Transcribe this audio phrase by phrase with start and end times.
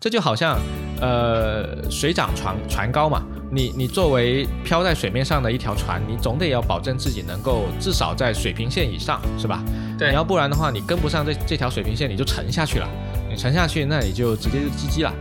[0.00, 0.58] 这就好像
[1.00, 9.62] 呃水涨船船高嘛，你你作为漂在水面上的一条船，你总得要保证自己能够至少在水平线以上，是吧？
[9.98, 12.88] 对你要不然的话，你跟不上这这条水平线，你就沉下去了。
[13.30, 15.12] 你沉下去，那你就直接就 GG 了。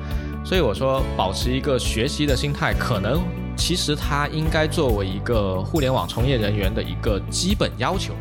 [0.46, 3.24] 所以我说，保持一个学习的心态，可能
[3.56, 8.14] 其实它应该作为一个互联网从业人员的一个基本要求，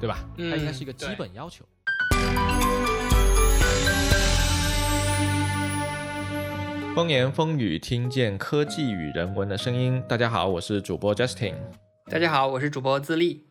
[0.00, 0.18] 对吧？
[0.36, 1.64] 它应该是一个基本要求。
[6.98, 10.02] 风言风语，听见科技与人文的声音。
[10.08, 11.54] 大家好，我是主播 Justin。
[12.10, 13.46] 大家好，我是主播自立。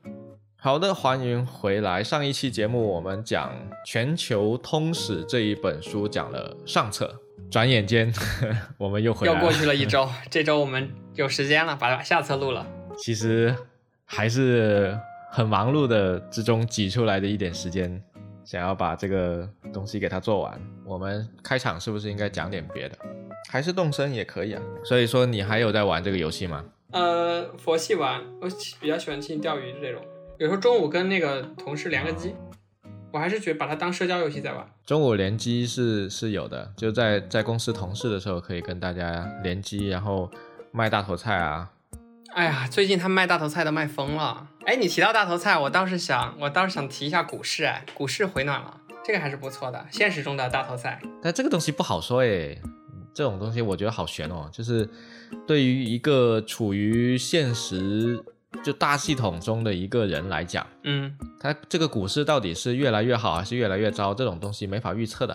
[0.58, 2.04] 好的，欢迎回来。
[2.04, 3.50] 上一期节目我们讲
[3.86, 7.22] 《全球通史》这一本书，讲了上册。
[7.50, 8.14] 转眼间，
[8.78, 10.10] 我们又回来又过去了一周。
[10.30, 12.68] 这周我们有时间了，把下册录了。
[12.98, 13.55] 其实
[14.04, 14.94] 还是
[15.32, 18.04] 很忙碌的之中挤出来的一点时间，
[18.44, 20.62] 想要把这个东西给它做完。
[20.84, 22.98] 我们开场是不是应该讲点别的？
[23.50, 24.62] 还是动身也可以啊。
[24.84, 26.63] 所以说，你还有在玩这个游戏吗？
[26.91, 28.49] 呃，佛系玩，我
[28.80, 30.02] 比较喜欢去钓鱼这种。
[30.38, 32.34] 有时候中午跟那个同事连个机，
[33.12, 34.66] 我还是觉得把它当社交游戏在玩。
[34.86, 40.32] 中午联机是是有的，就在在公司同事的时候可以跟大家联机，然后
[40.71, 41.70] 卖大头菜啊。
[42.34, 44.48] 哎呀，最近他卖大头菜都卖疯了。
[44.66, 51.02] 哎，你提到大头菜，我倒是想，我倒是想提一下股市，哎，股市回暖了，这个还是不错的，现实中的大头菜。
[51.21, 52.62] 但这个东西不好说诶，
[53.18, 54.87] 这种东西我觉得好悬哦，就是
[55.48, 58.24] 对于一个处于现实
[58.63, 65.34] 就大系统中的一个人来讲，嗯，他这个股市到底是越来越好还是越来越糟，这种东西没法预测的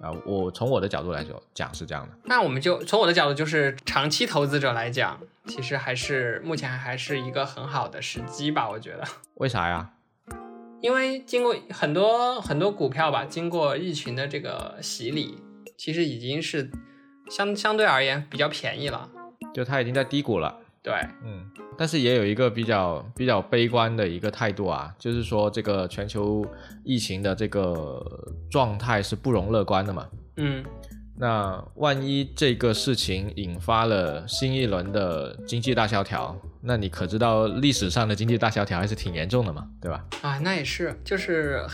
[0.00, 0.12] 啊。
[0.24, 2.16] 我从我的角度来说讲是这样的。
[2.26, 9.02] 那我们就从我的角度，就是长期投资者来讲，其实还是目前还是一个很好的时机吧，我觉得。
[9.34, 9.90] 为啥呀？
[10.80, 15.38] 因为经过很多很多股票吧，经过疫情的这个洗礼，
[15.76, 16.70] 其实已经是
[17.30, 19.08] 相相对而言比较便宜了。
[19.54, 20.54] 就它已经在低谷了。
[20.82, 21.44] 对，嗯，
[21.76, 26.46] 但是也有一个比较比较悲观的一个态度啊，就是说这个全球
[26.84, 28.00] 疫情的这个
[28.48, 30.06] 状态是不容乐观的嘛。
[30.36, 30.64] 嗯，
[31.18, 40.04] 那万一这个事情引发了新一轮的经济大萧条，那你可知道历史上的经济大萧条还是挺严重的嘛，对吧？
[40.22, 41.66] 啊，那也是，就是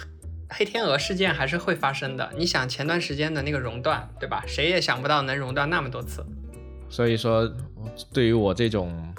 [0.53, 2.31] 黑天鹅事件还是会发生的。
[2.37, 4.45] 你想前段时间的那个熔断，对吧？
[4.47, 6.25] 谁也想不到能熔断那么多次。
[6.89, 7.51] 所以说，
[8.13, 9.15] 对于我这种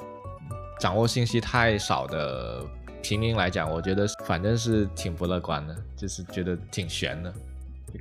[0.80, 2.64] 掌握信息太少的
[3.02, 7.34] 平民来讲，我觉得反正是挺不乐观的，就是觉得挺悬的，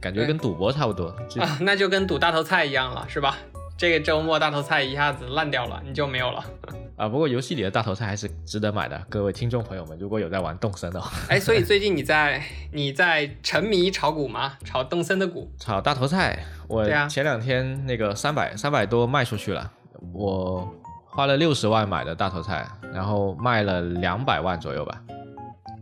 [0.01, 1.07] 感觉跟赌博差不多。
[1.41, 3.39] 啊，那就跟赌大头菜一样了，是吧？
[3.77, 6.45] 这个周末大头菜一下子烂掉了，你就没有了。
[6.97, 11.11] 啊，不过游戏里的大头菜还是值得买的，各位听众朋友们，如果有在玩动森的话。
[11.29, 12.41] 哎，所以 最近你在
[12.73, 14.53] 你在沉迷炒股吗？
[14.65, 15.51] 炒动森的股？
[15.59, 16.39] 炒大头菜，
[16.69, 19.73] 我前两天那个三百三百多卖出去了，
[20.13, 20.73] 我
[21.07, 25.03] 花了六十万买的大头菜，然后卖了两百万左右吧，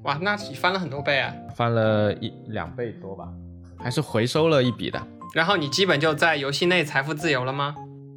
[0.04, 1.34] 哇，那翻了很多倍啊！
[1.54, 3.28] 翻了一两倍多吧，
[3.78, 4.98] 还是回收了一笔的。
[5.34, 7.74] 然后你基本就在游戏内财富自由了吗？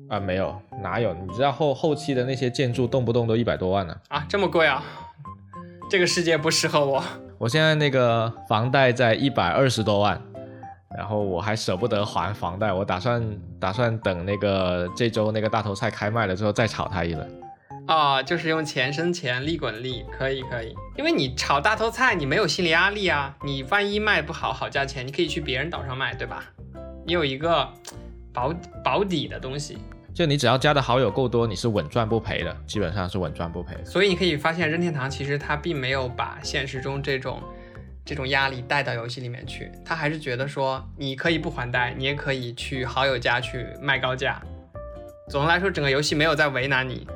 [0.09, 1.13] 啊，没有，哪有？
[1.13, 3.95] 你知道后后期的那些建筑动不动都一百多万呢。
[4.09, 4.83] 啊，这么贵啊！
[5.89, 7.03] 这个世界不适合我。
[7.37, 10.21] 我现在那个房贷在一百二十多万，
[10.97, 13.23] 然后我还舍不得还房贷，我打算
[13.59, 17.43] 打算等那个这周那个大头菜开卖了之后再炒它一轮。
[17.85, 20.73] 啊，就是用钱生钱，利滚利，可以可以。
[20.97, 23.35] 因为你炒大头菜，你没有心理压力啊。
[23.43, 26.43] 你万一卖不好好价钱，你可以去别人岛上卖，对吧？
[27.05, 27.67] 你有一个
[28.31, 28.53] 保
[28.83, 29.77] 保底的东西，
[30.13, 33.85] 就你只要加的好友够多，你是稳赚不赔的，基本上是稳赚不赔的。
[33.85, 37.41] 所以你可以发现任天堂其实他并没有把现实中这种
[38.05, 44.41] 这种压力带到游戏里面去，他还是觉得说你可以不还贷，你也可以去好友家去卖高价。
[45.29, 47.07] 总的来说，整个游戏没有在为难你。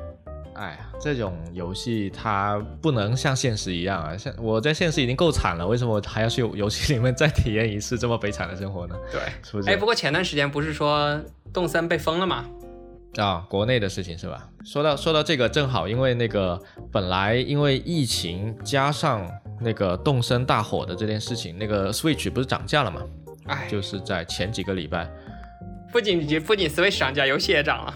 [0.54, 4.16] 哎呀，这种游戏它不能像现实一样啊！
[4.16, 8.96] 像我在现实已经够惨了，为什么我还要去游戏里面再体验一次这么悲惨的生活呢？
[9.12, 9.70] 对，是不是？
[9.70, 11.20] 哎，不过前段时间不是说
[11.52, 12.44] 动森被封了吗？
[13.16, 14.48] 啊，国内的事情是吧？
[14.64, 16.60] 说到说到这个，正好因为那个
[16.92, 19.28] 本来因为疫情加上
[19.60, 23.02] 那个动森大火的这件事情，那个 Switch 不是涨价了嘛？
[23.46, 25.08] 哎，就是在前几个礼拜
[25.90, 27.94] 不仅不仅 Switch 涨价，游戏也涨了。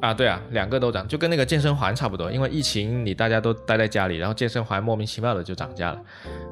[0.00, 2.30] 啊，对啊，两个都涨，就跟那个健身环差不多。
[2.30, 6.00] 因为疫情，你大家都待在家里，然后健身环莫名其妙的就涨价了。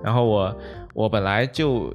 [0.02, 0.58] 然后我
[0.92, 1.94] 我本来就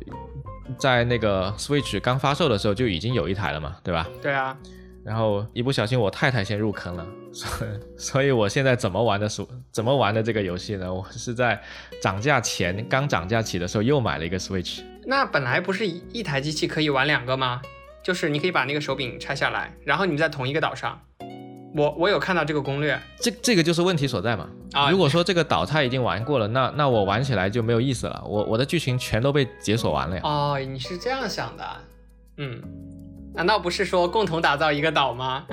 [0.79, 4.07] 在那个 Switch 刚发售的时候就已经有一台了嘛，对吧？
[4.21, 4.57] 对啊，
[5.03, 10.91] 然后一不小心我太太先入坑了，所以所以我现在怎么玩的鼠怎么玩的这个游戏呢？
[10.91, 11.61] 我是在
[12.01, 14.81] 涨价前刚涨价起的时候又买了一个 Switch。
[15.05, 17.61] 那本来不是一一台机器可以玩两个吗？
[18.01, 20.99] 就是你可以把那个手柄拆下来，然后你们在同一个岛上。
[21.75, 24.47] 我我有看到这个攻略这这个就是问题所在嘛。
[24.73, 28.23] 啊，如果说这个岛他已经玩过了，那那我玩起来就没有意思了。
[28.25, 30.21] 我我的剧情全都被解锁完了呀。
[30.23, 31.65] 哦，你是这样想的，
[32.37, 32.61] 嗯，
[33.33, 35.45] 难道不是说共同打造一个岛吗？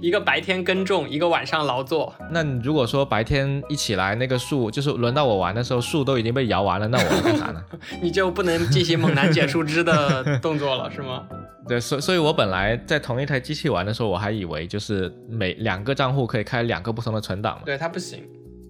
[0.00, 2.14] 一个白天耕种，一个晚上劳作。
[2.30, 7.60] 那你如果说白天一起来，那个树就是轮到我玩的时候，树都已经被摇完了，那我要干啥呢？
[8.00, 11.24] 你就不能进行猛男捡树枝的动作了，是吗？
[11.66, 17.62] 对，所所以，我本来在同一台机器玩的时候，我还以为就是每两个账户可以开两个不同的存档嘛。
[17.66, 18.22] 对，它不行。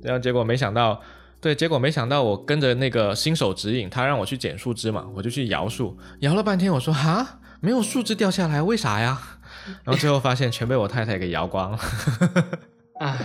[0.02, 1.00] 然后结果没想到，
[1.40, 9.20] 对，结果没想到我跟着那个新手指引，他让我去捡树枝嘛，我就去摇树，摇了半天，我说哈，没有树枝掉下来，为啥呀？
[9.84, 11.78] 然后最后发现全被我太太给摇光了。
[12.98, 13.16] 啊，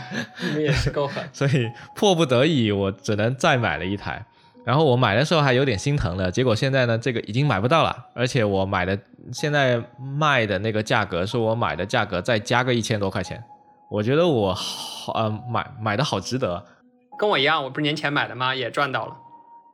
[0.41, 1.27] 你们也是够狠。
[1.33, 4.25] 所以迫不得已，我只能再买了一台。
[4.65, 8.97] 然后我买的时候还有点心疼的，结果现在呢，这个已经买不到了，而且我买的
[9.33, 13.43] 现在卖的那个价格是我买的价格再加个一千多块钱，
[13.89, 16.65] 我觉得我好呃买买的好值得，
[17.19, 18.55] 跟我一样，我不是年前买的吗？
[18.55, 19.17] 也赚到了，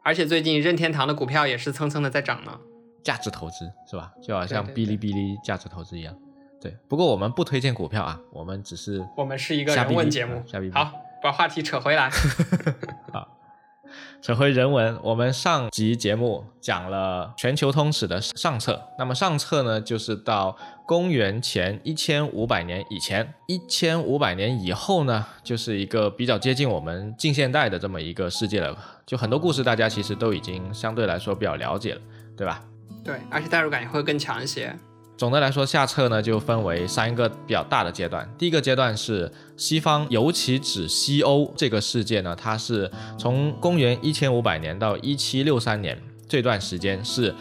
[0.04, 2.58] 而且最近任天堂的股票也是蹭蹭的在涨呢，
[3.04, 4.12] 价值投资是吧？
[4.24, 6.29] 就好像哔哩哔哩价值投资一样，对。
[6.88, 10.92] 不过我们不推荐股票啊，我们只是我们是一个人文节目，好，
[11.22, 12.10] 把话题扯回来，
[13.14, 13.36] 好。
[14.22, 28.78] 扯回人文，我们上集节目讲了全球通史的上册，那么上册呢，就是到公元前一千五百年以前，一千五百年以后呢，就是一个比较接近我们近现代的这么一个世界了。
[29.06, 32.02] 就很多故事，大家其实都已经相对来说比较了解了，
[32.38, 32.62] 对吧？
[33.04, 34.78] 对，而且代入感也会更强一些。
[35.20, 38.26] 总的来说，下册呢就分为三个比较大的阶段。
[38.38, 47.36] 第一个阶段是西方，尤其指西欧这个世界呢，它是从公元一千五百年到一七六三年这段时间，是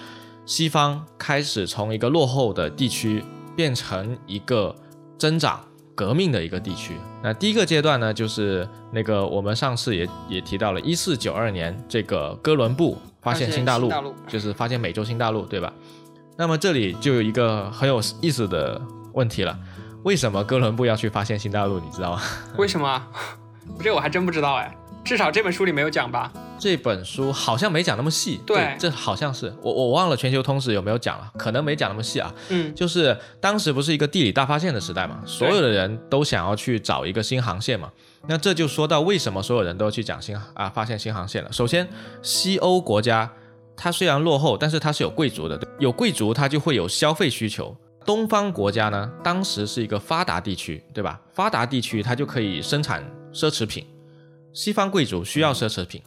[0.45, 3.23] 西方开始从一个落后的地区
[3.55, 4.75] 变成一个
[5.17, 5.61] 增长
[5.95, 6.97] 革命的一个地区。
[7.23, 13.89] 那第一个阶段呢，就是那个我们上次也也提到了，一四九二年这个哥伦布发现新大陆，
[14.27, 15.73] 就是发现美洲新大陆，对吧？
[16.40, 18.81] 那么这里就有一个很有意思的
[19.12, 19.58] 问题了，
[20.05, 21.81] 为什么哥伦布要去发现新大陆？
[21.81, 22.23] 你知道吗？
[22.56, 23.02] 为什么？
[23.82, 24.73] 这我还真不知道哎，
[25.05, 26.32] 至少这本书里没有讲吧？
[26.56, 28.40] 这本书好像没讲那么细。
[28.46, 32.32] 对，这好像是我我忘了全球通史有没有讲了，可能没讲那么细啊。
[32.50, 37.90] 嗯，就是当时不是一个地理大发现的时代嘛，所有的人都想要去找一个新航线嘛。
[38.29, 41.52] 那这就说到为什么所有人都要去讲新啊发现新航线了。
[41.52, 41.88] 首先，
[42.23, 43.29] 西欧国家。
[43.79, 47.75] 它虽然落后，但是它是有贵族的，有贵族它就会有消费需求。
[48.05, 51.21] 东方国家呢，当时是一个发达地区，对吧？
[51.33, 53.87] 发达地区它就可以生产奢侈品，
[54.53, 56.03] 西方贵族需要奢侈品，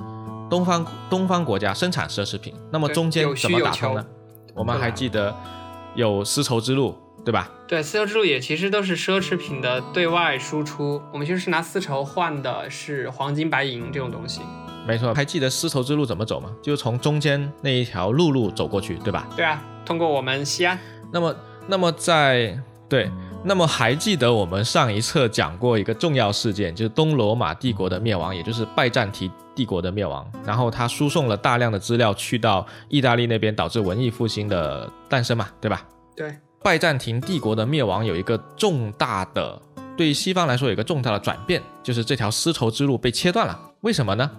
[0.50, 4.06] 东方东方国家生产奢侈品，那么中间怎么打通呢？
[4.53, 5.33] 我们还记得
[5.95, 7.50] 有丝绸之路，对吧？
[7.67, 14.41] 对，丝绸之路也其实都是奢侈品的对外输出，我们就是拿丝绸换的是黄金白银这种东西。
[14.87, 16.49] 没错，还记得丝绸之路怎么走吗？
[16.61, 19.27] 就是从中间那一条陆路走过去，对吧？
[19.35, 20.77] 对啊，通过我们西安。
[21.11, 21.35] 那么，
[21.67, 22.57] 那么在
[22.89, 23.09] 对，
[23.43, 30.29] 那么还记得我们上一册讲过一个重要事件，就是东罗马帝国的灭亡，也就是拜占庭帝国的灭亡。
[30.45, 35.85] 然后他输送了大量的资料去到意大利那边，导致文艺复兴的诞生嘛，对吧？
[36.15, 39.61] 对，拜占庭帝国的灭亡有一个重大的，
[39.95, 43.57] 对西方来说有一个重大的转变，就是这条丝绸之路被切断了。
[43.81, 44.29] 为什么呢？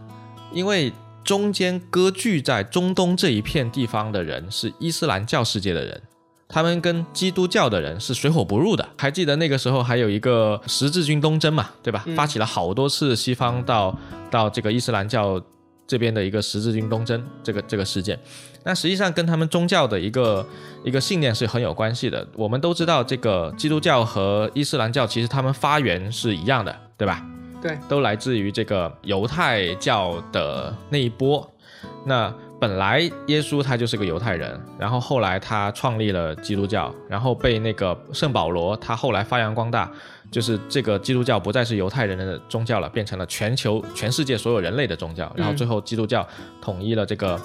[0.53, 0.93] 因为
[1.25, 6.03] 中间割据在中东这一片地方的人是伊斯兰教世界的人，
[6.49, 8.89] 他们跟基督教的人是水火不入的。
[8.99, 12.05] 还记得那个时候还有一个十字军东征嘛，对吧？
[12.17, 13.97] 发起了好多次西方到
[14.31, 15.41] 到这个伊斯兰教
[15.87, 18.19] 这边的一个十字军东征这个这个事件，
[18.65, 20.47] 那实际上跟他们宗教的一个
[20.85, 22.27] 一个信念是很有关系的。
[22.35, 27.25] 我们都知道，这个基督教和伊斯兰教其实他们发源是一样的，对吧？
[27.63, 31.49] 对，都来自于这个犹太教的那一波。
[32.05, 39.91] 那本来耶稣他就是个犹太人，然后后来他创立了基督教，然后被那个圣保罗他后来发扬光大，
[40.31, 45.33] 就是这个基督教不再是犹太人的宗教了，变成了全球全世界所有人类的宗教。
[45.37, 46.27] 然后最后基督教
[46.61, 47.41] 统一了这个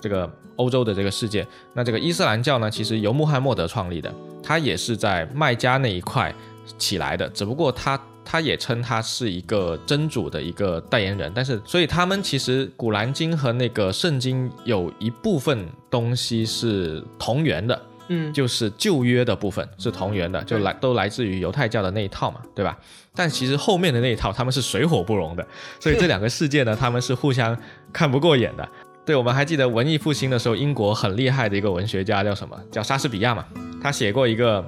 [0.00, 1.46] 这个欧洲的这个世界。
[1.74, 6.34] 那这个伊斯兰教呢，其实由穆罕默德创立的，他也是在麦加那一块
[6.78, 8.00] 起来的，只不过他。
[8.28, 22.76] 他也称他是一个真主的一个代言人，但是所以他们其实《古兰经》和那个圣经有一部分东西是同源的，嗯，就是旧约的部分是同源的，就来都来自于犹太教的那一套嘛，对吧？
[23.14, 25.46] 但其实后面的那一套他们是水火不容的，
[25.78, 27.56] 所以这两个世界呢，他们是互相
[27.92, 28.68] 看不过眼的。
[29.06, 32.60] 对，我们还记得文艺复兴的时候，英国很厉害的一个文学家叫什么？
[32.72, 33.46] 叫莎士比亚嘛。
[33.80, 34.64] 他写过一个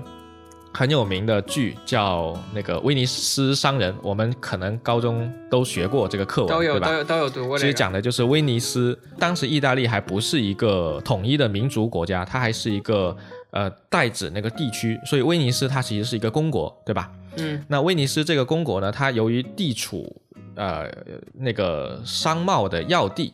[0.73, 3.93] 很有名的剧，叫那个《威尼斯商人》。
[4.03, 6.79] 我们可能高中都学过这个课文，都有？
[6.79, 7.75] 都有都有读过其实。
[7.75, 13.17] 讲的就是威尼斯，当时意大利还不是一个统一的民族国家，它还是一个
[13.51, 17.11] 呃代指那个地区，所以威尼斯它其实是一个公国，对吧？
[17.37, 20.21] 嗯那威尼斯这个公国呢，它由于地处
[20.57, 20.91] 呃
[21.35, 23.33] 那个商贸的要地，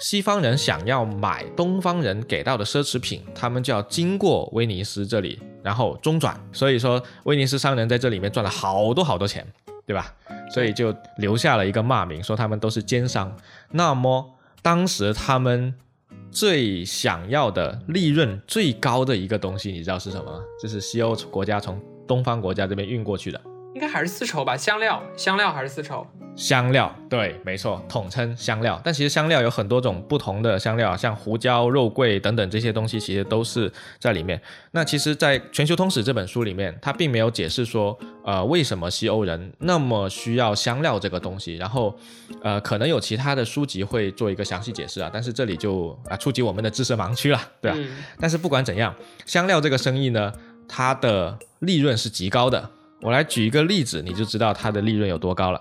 [0.00, 6.38] 西方人想要买东方人给到的奢侈品，他们就要经过威尼斯这里，然后中转。
[6.52, 9.46] 所以说，威尼斯商人在这里面赚了好多好多钱，
[9.86, 10.14] 对吧？
[10.52, 13.34] 所以就留下了一个骂名，说他们都是奸商。
[13.70, 15.74] 那么当时他们
[16.30, 20.40] 最想要的利润最高的一个东西，你知道是什么吗？
[20.60, 23.40] 就是西欧国家从东方国家这边运过去的
[23.74, 26.06] 应该还是丝绸吧，香料，香料还是丝绸。
[26.36, 26.94] 香料。
[27.10, 28.80] 对，没错，统称香料。
[28.84, 34.40] 但其实香料有很多种不同的香料，像胡椒、肉桂等等这些东西，其实都是在里面。
[34.70, 41.56] 那其实，在《全球通史》这本书里面，它并没有解释说，呃，为什么西欧人那么需要香料这个东西。
[41.56, 41.96] 然后，
[42.42, 47.76] 呃，可能有其他的书籍会做一个详细解释啊，但是这里就啊触及我们的知识盲区了，对吧？
[47.80, 48.94] 嗯但是不管怎样，
[49.26, 50.32] 香料这个生意呢，
[50.68, 52.70] 它的利润是极高的。
[53.04, 55.60] 我来举一个例子，你就知道它的利润有多高了。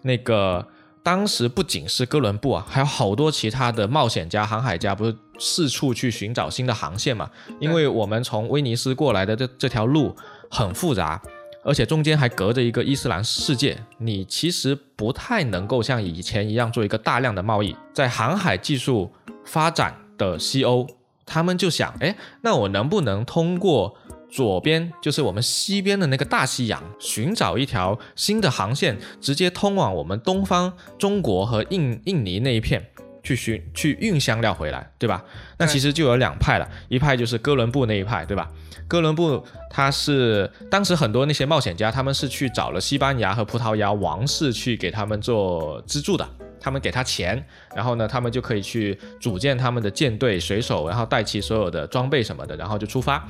[0.00, 0.66] 那个
[1.02, 7.28] 当时不仅是哥伦布啊，还有好多其他的冒险家、航海家，不是四处去寻找新的航线嘛？
[7.58, 10.16] 因为我们从威尼斯过来的这这条路
[10.50, 11.20] 很复杂，
[11.62, 17.76] 而且中间还隔着一个伊斯兰世界，你其实不太能够像以前一样做一个大量的贸易。
[17.92, 19.12] 在航海技术
[19.44, 20.86] 发展的西欧，
[21.26, 23.98] 他们就想，哎，那我能不能通过
[24.30, 32.86] 左边就是我们西边的那个大西洋，寻找一条新的航线，直接通往我们东方中国和印印尼那一片。
[33.22, 35.22] 去寻去运香料回来，对吧？
[35.58, 38.48] 那其实就有两派了，一派就是哥伦布那一派，对吧？
[38.88, 46.26] 哥伦布他是当时很多那些冒险家，他们是去找了西班牙和葡萄牙王室去给他们做资助的，
[46.58, 47.44] 他们给他钱，
[47.76, 53.28] 然后呢，他们就可以去组建他们的舰队、水手，然后带齐所有的装备什么的，然后就出发。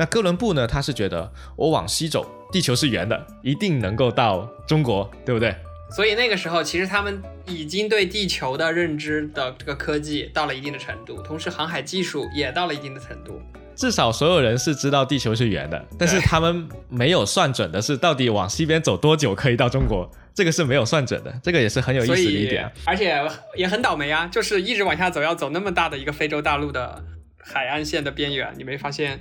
[0.00, 5.54] 那哥伦布呢，他是觉得我往西走，地球是圆的，一定能够到中国，对不对？
[5.94, 13.38] 所以那个时候，其实他们已经对地球的认知的这个科技到了一定的程度，同时航海技术也到了一定的程度。
[13.76, 23.22] 至少所有人是知道地球是圆的，但是他们没有算准的是到底往西边走多久可以到中国，这个是没有算准的，这个也是很有意思的一点啊。，而且
[23.54, 27.04] 也很倒霉啊，就是一直往下走，要走那么大的一个非洲大陆的
[27.36, 29.20] 海岸线的边缘，你没发现？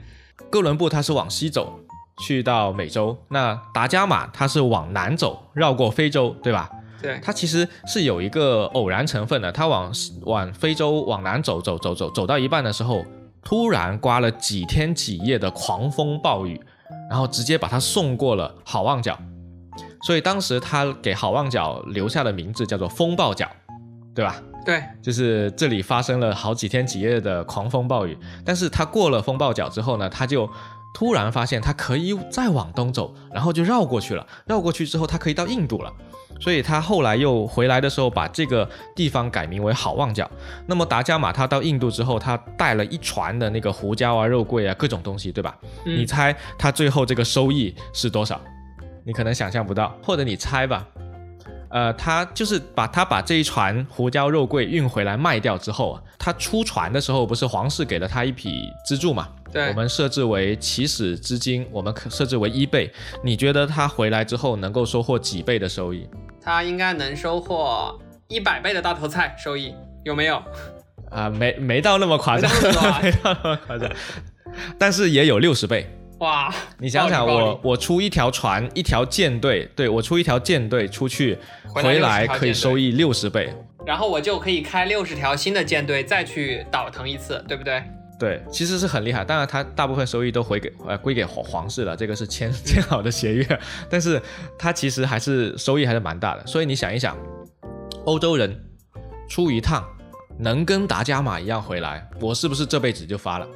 [0.50, 1.79] 哥伦布他是往西走，
[2.22, 6.69] 去到美洲；那达伽马他是往南走，绕过非洲，对吧？
[7.01, 9.50] 对，它其实是有一个偶然成分的。
[9.50, 9.89] 它往
[10.24, 13.05] 往非洲往南走走走走走到一半的时候，
[13.41, 16.60] 突然刮了几天几夜的狂风暴雨，
[17.10, 19.17] 然后直接把它送过了好望角。
[20.03, 23.50] 所以当时他给好望角留下的名字叫做风暴角，
[24.13, 24.36] 对吧？
[24.65, 30.49] 对，就是这里发生了好几天几夜的狂风暴雨，但是他过了风暴角之后呢，他就
[30.93, 34.25] 突然发现他可以再往东走，然后就绕过去了。
[34.45, 35.91] 绕过去之后，他可以到印度了。
[36.41, 40.29] 所以他后来又回来的时候，把这个地方改名为好望角。
[40.67, 45.57] 那么达伽马他到印度之后，他带了一船的那个胡椒啊、肉桂啊各种东西，对吧？
[45.85, 48.39] 嗯你猜他最后这个收益是多少？
[49.03, 50.85] 你可能想象不到，或者你猜吧。
[51.69, 59.29] 呃，他就是把他把这一船胡椒肉桂运回来卖掉之后啊，他出船的时候不是皇室给了他一笔资助嘛？
[59.51, 62.91] 对我们设置为起始资金，我们可设置为一倍。
[63.23, 66.07] 你觉得他回来之后能够收获几倍的收益？
[66.41, 69.73] 他应该能收获一百倍的大头菜收益，
[70.03, 70.41] 有没有？
[71.11, 73.91] 啊、没没到那么夸张，没到那么多啊没到那么夸张，
[74.77, 75.89] 但是也有六十倍。
[76.19, 83.53] 哇，你想想我，我出一条船，一条舰队，对我出一条舰队出去，回来回来60条可以收益六十倍。
[83.85, 87.81] 然后我就可以开六十条新的舰队再去倒腾一次，对不对？
[88.19, 89.23] 对，其实是很厉害。
[89.23, 93.59] 当然，他大部分收益都回给呃归给皇皇室了，这个是签 签好的协约。
[93.89, 94.21] 但是
[94.57, 96.45] 他其实还是收益还是蛮大的。
[96.45, 97.17] 所以你想一想，
[98.03, 98.61] 欧洲人
[99.29, 99.88] 出一趟
[100.38, 103.47] 能跟达伽马一样回来，我是不是这辈子就发了？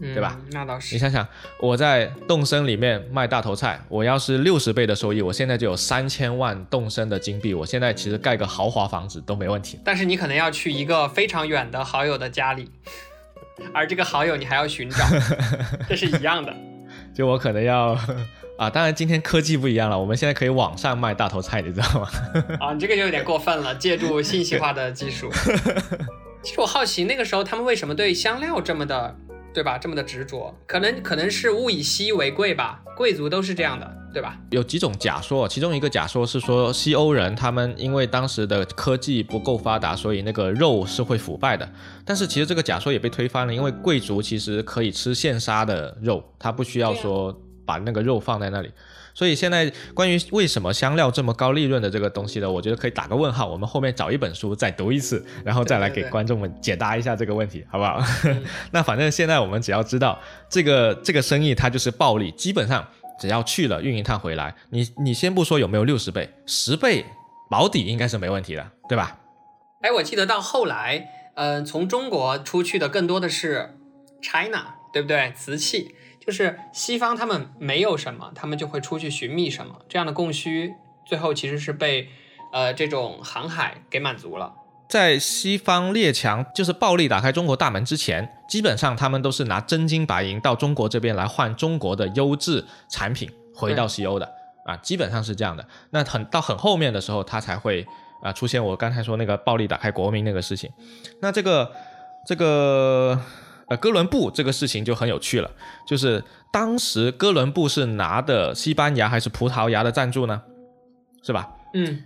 [0.00, 0.38] 嗯，对吧？
[0.52, 0.94] 那倒是。
[0.94, 1.26] 你想想，
[1.60, 9.78] 我在动森里面卖大头菜，我要是六十倍的收益，我现在就有三千万动森的金币，我现在其实盖个豪华房子都没问题。
[9.84, 12.70] 但是你可能要去一个非常远的好友的家里，
[13.72, 15.04] 而这个好友你还要寻找，
[15.88, 16.54] 这是一样的。
[17.14, 17.98] 就我可能要
[18.56, 22.08] 啊，当然今天科技不一样了，我们现在可以网上卖大头菜，你知道吗？
[22.60, 25.28] 啊，你这个就有点过分了，借助信息化的技术。
[26.42, 29.16] 其实我好奇那个时候他们为什么对香料这么的，
[29.52, 29.76] 对吧？
[29.78, 34.38] 这么的执着，可能可能是物以稀为贵吧，贵族都是这样的，对吧？
[34.50, 41.68] 有几种假说，其中一个假说是说西欧人他们因为当时的科技不够发达，所以那个肉是会腐败的。
[42.04, 48.70] 但是其实这个假说也被推翻了，因为贵族其实可以吃现杀的肉，他不需要说把那个肉放在那里。
[49.18, 53.48] 所以现在关于为什么香料这么高利润的这个东西呢，我觉得可以打个问号。
[53.48, 58.00] 我们后面找一本书再读一次，然后再来给观众们解答一下这个问题，好不好？
[58.70, 60.16] 那反正现在我们只要知道
[60.48, 62.86] 这个这个生意它就是暴利，基本上
[63.18, 67.04] 只要去了运一趟回来，你你先不说有没有六十倍、十倍
[67.50, 69.18] 保底应该是没问题的，对吧？
[69.82, 73.74] 哎，我记得到后来，嗯，从中国出去的更多的是
[74.22, 75.32] China，对不对？
[75.34, 75.96] 瓷器。
[76.28, 80.74] 就是西方他们没有什么，他们就会出去寻觅什么，这样的供需
[81.06, 82.06] 最后其实是被，
[82.52, 84.52] 呃，这种航海给满足了。
[84.90, 94.30] 在西方列强就是暴力打开中国大门之前，基本上他们都是拿真金白银到中国这边来换中国的优质产品回到西欧的
[94.66, 95.66] 啊，基本上是这样的。
[95.92, 97.86] 那很到很后面的时候，他才会
[98.22, 100.70] 啊出现我刚才说那个暴力打开国民那个事情。
[101.22, 101.72] 那这个
[102.26, 103.18] 这个。
[103.68, 105.50] 呃，哥伦布这个事情就很有趣了，
[105.86, 110.40] 就是当时哥伦布是拿的西班牙还是葡萄牙的赞助呢？
[111.22, 111.48] 是吧？
[111.74, 112.02] 嗯，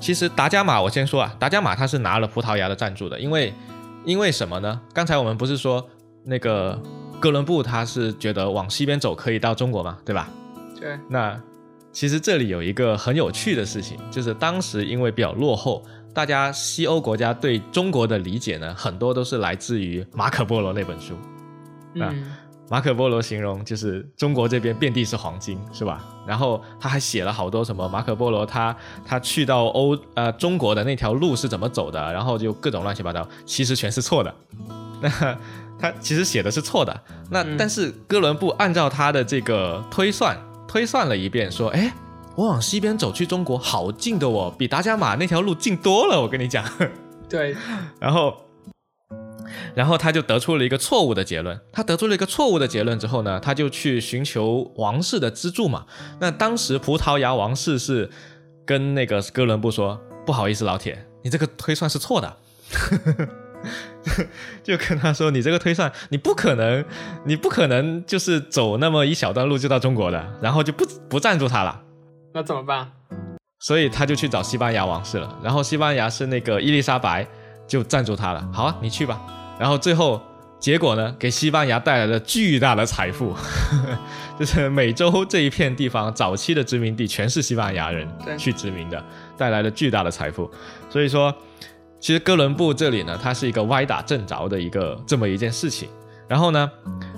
[0.00, 3.52] 其实达伽马，我先说啊，达伽马他是拿了葡萄牙的赞助的，因为
[4.04, 4.80] 因为什么呢？
[4.94, 5.86] 刚才我们不是说
[6.24, 6.80] 那个
[7.20, 10.30] 哥伦布他是觉得往西边走可以到中国嘛，对吧？
[10.80, 10.98] 对。
[11.10, 11.38] 那
[11.92, 15.82] 其实这里有一个很有趣的事情，就是当时因为比较落后。
[16.16, 21.12] 大家西欧国家对中国的理解呢，很多都是来自于马可波罗那本书。
[22.00, 22.10] 啊，
[22.70, 26.02] 马可波罗形容就是中国这边遍地是黄金，是吧？
[26.26, 34.34] 然后他还写了好多什么马可波罗他他去到欧呃中国的那条路是怎么走的，然后就各种乱七八糟，其实全是错的。
[35.02, 35.10] 那
[35.78, 36.98] 他其实写的是错的。
[37.30, 40.34] 那但是哥伦布按照他的这个推算
[40.66, 41.92] 推算了一遍，说，哎。
[42.36, 46.20] 我往西边走去中国，好近的哦，比达伽马那条路近多了。
[46.20, 46.62] 我跟你讲，
[47.30, 47.56] 对。
[47.98, 48.36] 然后，
[49.74, 51.58] 然后他就得出了一个错误的结论。
[51.72, 55.86] 他得出了一个错误的结论之后呢，他就去寻求王室的资助嘛。
[56.20, 58.10] 那当时葡萄牙王室是
[58.66, 62.36] 跟那个哥伦布说：“不好意思，老铁，你这个推算是错的。
[64.62, 66.84] ”就跟他说：“你这个推算，你不可能，
[67.24, 71.84] 你不可能就是走那么一小段路就到中国的。”然后就不不赞助他了。
[72.36, 72.86] 那怎么办？
[73.60, 75.38] 所以他就去找西班牙王室了。
[75.42, 77.26] 然后西班牙是那个伊丽莎白
[77.66, 78.46] 就赞助他了。
[78.52, 79.18] 好啊，你去吧。
[79.58, 80.20] 然后最后
[80.60, 83.34] 结果呢，给西班牙带来了巨大的财富，
[84.38, 89.02] 就是美洲这一片地方早期的殖民地全是西班牙人去殖民的，
[89.38, 90.50] 带来了巨大的财富。
[90.90, 91.34] 所以说，
[91.98, 95.88] 其实哥伦布这里呢，它是一个歪打正着的一个这么一件事情。
[96.28, 96.70] 然后呢，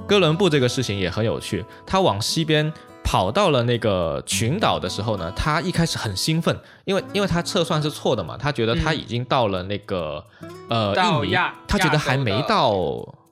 [0.06, 2.72] 哥伦布这个事情也很有趣，他往西边。
[3.08, 10.22] 跑到了那个群岛的时候呢，他一开始很兴奋，因为因为他测算是错的嘛，他觉得他已经到了那个
[10.68, 11.34] 呃印尼，
[11.66, 12.76] 他觉得还没到，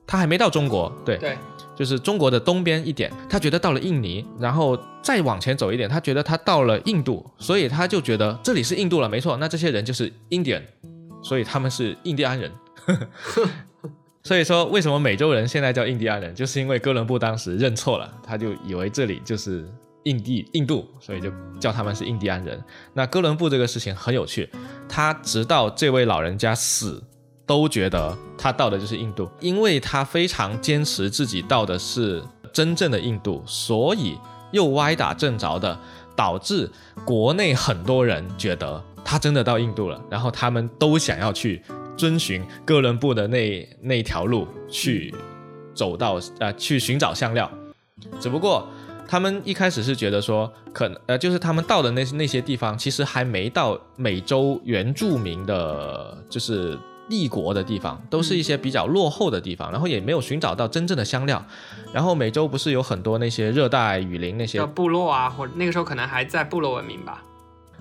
[0.07, 1.37] 他还没到中国，对对，
[1.75, 10.63] 就是中国的东边一点，他觉得到了印尼，然后再往前走一点，他觉得他到了印度，所以他就觉得这里是印度了，没错，那这些人就是 Indian，
[11.21, 12.51] 所以他们是印第安人。
[14.27, 19.65] 所以说，为什么美洲人现在叫印第安人，就是因为哥伦布当时认错了，他就以为这里就是
[20.03, 22.61] 印地印度，所以就叫他们是印第安人。
[22.93, 24.49] 那哥伦布这个事情很有趣，
[24.89, 27.01] 他直到这位老人家死，
[27.45, 34.17] 都觉得他到的就是印度，因为他非常坚持自己到的是真正的印度，所以
[34.51, 35.79] 又歪打正着的，
[36.17, 36.69] 导致
[37.05, 41.63] 国内很多人觉得他真的到印度了，然后他们都想要去。
[41.97, 45.13] 遵循哥伦布的那那条路去
[45.73, 47.51] 走到呃去寻找香料，
[48.19, 48.65] 只不过
[49.07, 56.77] 他们一开始是觉得说可能呃就是他们到的那那些地方其实还没到美洲原住民的就是
[57.09, 61.41] 帝国的地方，都是一些比较落后的地方，然后也没有寻找到真正的香料。
[61.93, 67.23] 然后美洲不是有很多那些热带雨林那些部落啊，或者那个时候可能还在部落文明吧。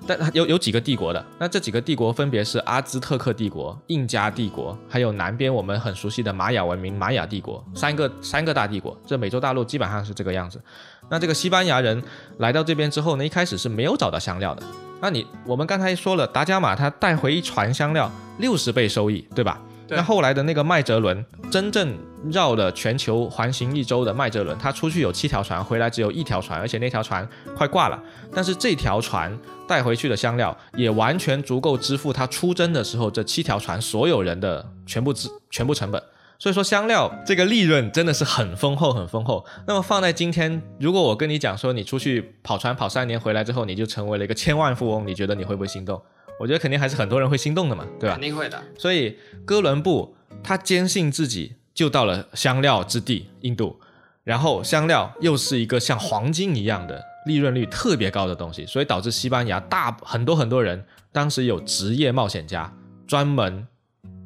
[0.07, 8.97] 但有有几个帝国的，那这几个帝国分别是阿兹特克帝国、印加帝国，还有南边我们很熟悉的玛雅文明玛雅帝国，三个三个大帝国。
[9.07, 10.61] 这美洲大陆基本上是这个样子。
[11.09, 12.03] 那这个西班牙人
[12.39, 14.63] 来到这边之后呢，一开始是没有找到香料的。
[15.01, 19.61] 那你我们刚才说了，达伽马他带回一船香料，六十倍收益，对吧？
[19.89, 21.97] 那后来的那个麦哲伦，真正
[22.31, 28.03] 绕了全球环行一周的麦哲伦，他出去有七条船，回来只有一条船，而且那条船快挂了。
[28.35, 36.03] 但是这条船带回去的香料也完全足够支付他出征的时候这七条船所有人的全部资全部成本。
[36.39, 39.43] 所以说香料这个利润真的是很丰厚，很丰厚。
[39.67, 46.03] 那么放在今天，如果我跟你讲说你出去跑船跑三年回来之后，你就成为了一个千万富翁，你觉得你会不会心动？
[46.39, 48.23] 我觉得肯定还是很多人会心动的嘛，对吧肯？
[48.23, 48.63] 定会的。
[48.79, 53.81] 所以哥伦布他坚信自己就到了香料之地印度，
[54.25, 62.73] 然后香料又是一个像黄金一样的利润率特别高的东西，所以导致西班牙大很多很多人当时有职业冒险家
[63.07, 63.67] 专门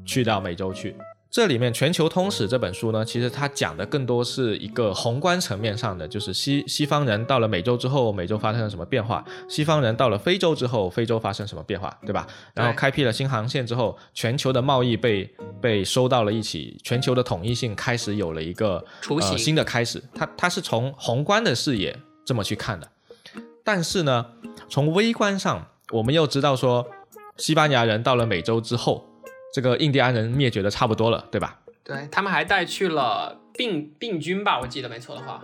[0.05, 0.97] 去到美洲去。
[1.31, 12.27] 这里面《全球通史》这本书呢，其实它讲的更多是一个宏观层面上的，就是西西方人到了美洲之后，美洲发生了什么变化；西方人到了非洲之后，非洲发生什么变化，对吧？
[12.53, 20.03] 然后开辟了新航线之后，全球的贸易被被收到了一起，全球的统一性开始有了一个呃、新的开始。
[20.13, 22.89] 它它是从宏观的视野这么去看的，
[23.63, 24.27] 但是呢，
[24.69, 26.89] 从微观上，我们又知道说，
[27.37, 29.07] 西班牙人到了美洲之后，
[29.53, 31.59] 这个印第安人灭绝的差不多了，对吧？
[31.83, 35.43] 对他们还带去了病病菌吧，我记得没错的话。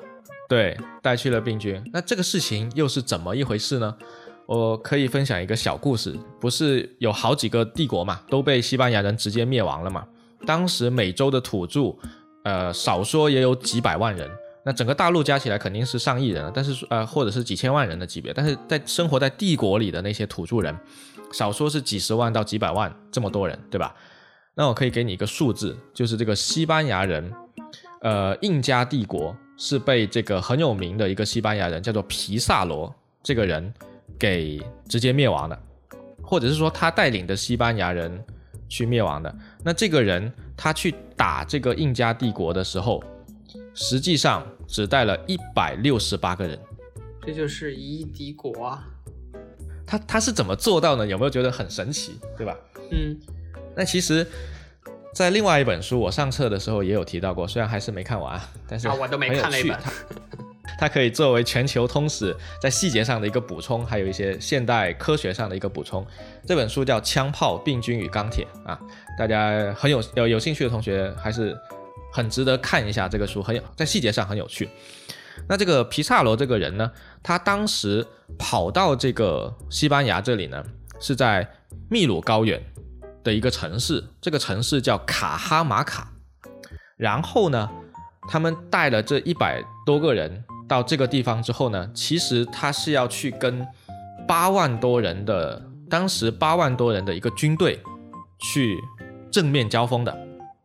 [0.48, 1.82] 对，带去了病菌。
[1.92, 3.96] 那这个事情又是怎么一回事呢？
[4.46, 10.06] 我可以分享一个小故事，不是有好几个帝国嘛，都被西班牙人直接灭亡了嘛。
[10.46, 11.96] 当时美洲的土著，
[12.44, 14.30] 呃，少说也有几百万人，
[14.66, 20.76] 那整个大陆加起来肯定是上亿人了，但是呃，或者是几千万人的级别，但是在生活在帝国里的那些土著人，
[21.32, 23.94] 少说是几十万到几百万这么多人，对吧？
[24.56, 27.32] 那我可以给你一个数字，就是这个西班牙人，
[28.00, 33.72] 呃，印加帝国是被这个很有名的一个西班牙人叫做皮萨罗这个人
[34.18, 35.56] 给直接灭亡的，
[36.20, 38.20] 或者是说他带领的西班牙人
[38.68, 39.32] 去灭亡的。
[39.62, 43.00] 那这个人他去打这个印加帝国的时候，
[43.72, 46.58] 实际上只带了一百六十八个人。
[47.22, 48.84] 这就是一敌国啊。
[49.86, 51.06] 他他是怎么做到呢？
[51.06, 52.56] 有没有觉得很神奇，对吧？
[52.90, 53.16] 嗯，
[53.76, 54.26] 那其实，
[55.14, 59.78] 在另外一本书我上册的时候也有提到过，虽然还是没看完，但是啊，我都没看那本。
[60.78, 66.04] 它可以作为全球通史在细节上的一个补充，还有一些现代科学上的一个补充。
[66.44, 68.78] 这本书叫《枪炮、病菌与钢铁》啊，
[69.16, 71.56] 大家很有有有兴趣的同学还是
[72.12, 74.68] 很值得看一下这个书，很有在细节上很有趣。
[75.48, 76.90] 那这个皮萨罗这个人呢，
[77.22, 78.06] 他当时
[78.38, 80.64] 跑到这个西班牙这里呢，
[80.98, 81.46] 是在
[81.90, 82.62] 秘鲁高原
[83.22, 86.10] 的一个城市，这个城市叫卡哈马卡。
[86.96, 87.68] 然后呢，
[88.28, 93.66] 他们带了这一百多个人到这个地方之后呢，其实他是要去跟
[94.26, 97.78] 八万多人的当时八万多人的一个军队
[98.38, 98.78] 去
[99.30, 100.16] 正面交锋的。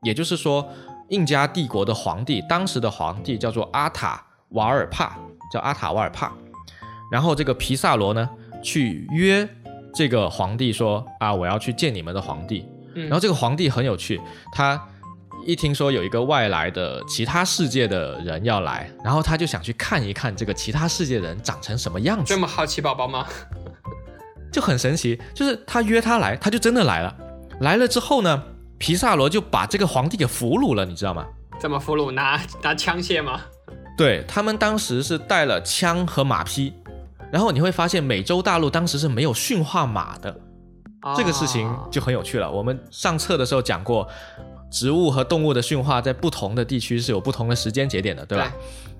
[0.03, 0.67] 也就是说，
[1.11, 5.11] 印加帝国的皇帝，当时的皇帝叫做阿塔瓦尔帕，
[5.51, 6.31] 叫阿塔瓦尔帕。
[7.11, 8.29] 然后这个皮萨罗呢，
[8.63, 9.47] 去约
[9.93, 12.65] 这个皇帝说啊，我要去见你们的皇帝。
[12.95, 14.19] 嗯然后这个皇帝很有趣，
[14.53, 14.81] 他
[15.45, 23.25] 一听说有一个外来的其他世界的人要来，然后他就想去看一看这个其他世界的人长成什么样子这，么好奇宝宝吗？
[24.51, 25.19] 就很神奇。
[25.33, 27.13] 就是他约他来，他就真的来了。
[27.59, 28.43] 来了之后呢，
[28.81, 31.23] 皮萨罗就把这个皇帝给俘虏了，你知道吗？
[31.59, 32.09] 怎么俘虏？
[32.09, 33.39] 拿拿枪械吗？
[33.95, 36.73] 对他们当时是带了枪和马匹，
[37.31, 40.35] 然后你会发现美洲大陆当时是没有驯化马的，
[41.15, 42.49] 这个事情哦就很有趣了。
[42.49, 44.07] 我们上册的时候讲过，
[44.71, 48.51] 植物和动物的驯化在不同的地区是有不同的时间节点的，对吧？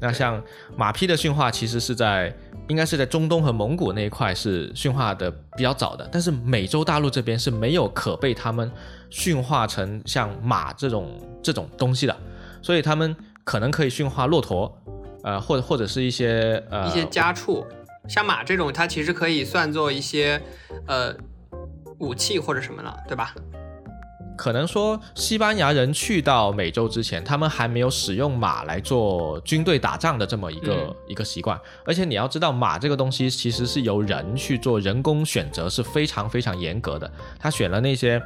[0.01, 0.41] 那像
[0.75, 2.35] 马匹的驯化，其实是在
[2.67, 8.69] 应该是在中东和蒙古那一块是驯化的比较早的，但是美洲大陆这边是没有可被他们
[9.11, 12.17] 驯化成像马这种这种东西的，
[12.63, 14.75] 所以他们可能可以驯化骆驼，
[15.23, 17.63] 呃，或者或者是一些呃一些家畜，
[18.09, 20.41] 像马这种，它其实可以算作一些
[20.87, 21.15] 呃
[21.99, 23.35] 武器或者什么了，对吧？
[24.41, 31.56] 可能说，西班牙人去到美洲之前，他们还没有使用马来做军队打仗的这么一个、嗯一个习惯。
[31.86, 37.12] 而且你要知道，马这个东西其实是由人去做人工选择，是非常非常严格的。
[37.38, 38.19] 他选了那些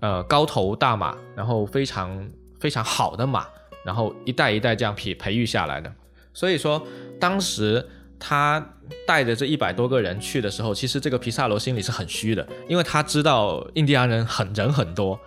[0.00, 2.24] 呃高头大马，然后非常
[2.60, 3.44] 非常好的马，
[3.84, 5.92] 然后一代一代这样培培育下来的。
[6.32, 6.80] 所以说，
[7.18, 7.84] 当时
[8.20, 8.64] 他
[9.04, 15.18] 带着这一百多个人去的时候，其实这个皮萨罗心里是很虚的，因为他知道印第安人很人很多，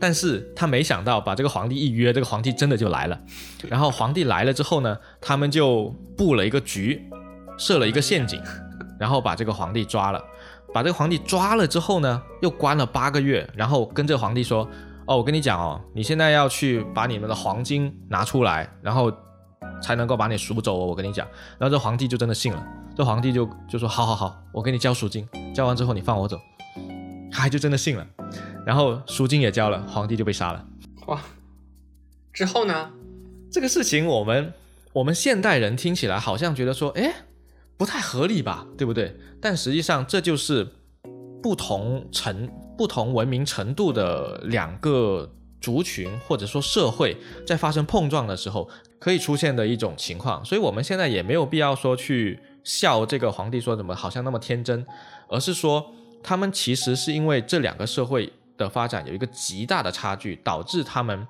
[0.00, 3.18] 但是他没想到把这个皇帝一约，这个皇帝真的就来了。
[3.68, 7.02] 然后皇帝来了之后呢，他们就布了一个局，
[7.56, 8.40] 设了一个陷阱，
[8.98, 10.22] 然后把这个皇帝抓了。
[10.72, 14.68] 把这个皇帝抓了之后呢，又关了八个月，然后跟这个皇帝说
[15.06, 19.12] ：“哦，我跟你讲哦，你现在要去把你们的黄金拿出来，然后
[19.80, 20.86] 才能够把你赎走哦。
[20.86, 21.24] 我跟你讲，
[21.58, 26.40] 然后这皇帝就真的信了，这皇帝就就说好好好，我给你交赎金，交完之后你放我走，
[27.30, 28.04] 他就真的信了，
[28.66, 30.66] 然后赎金也交了，皇帝就被杀了。
[31.06, 31.20] 哇，
[32.32, 32.90] 之后呢？
[33.50, 34.52] 这个事情我们
[34.92, 37.14] 我们现代人听起来好像觉得说，哎，
[37.76, 39.16] 不太合理吧，对不对？
[39.40, 40.66] 但实际上这就是
[41.42, 42.50] 不同程。
[42.76, 50.44] 不同文明程度的两个族群或者说社会在发生碰撞的时候，可以出现的一种情况。
[50.44, 54.84] 所以，我们现在也没有必要说去笑这个皇帝说怎么好像那么天真，
[55.28, 61.26] 而是说他们其实是因为这两个社会的发展有一个极大的差距，导致他们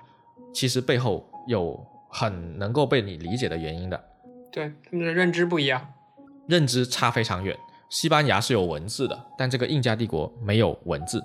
[0.53, 4.03] 其实背后有很能够被你理解的原因的。
[4.51, 5.93] 对，他们的认知不一样，
[6.47, 7.57] 认知差非常远。
[7.89, 11.23] 西班牙是有文字的，但这个印加帝国没有文字。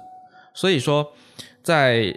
[0.53, 1.13] 所以说，
[1.63, 2.17] 在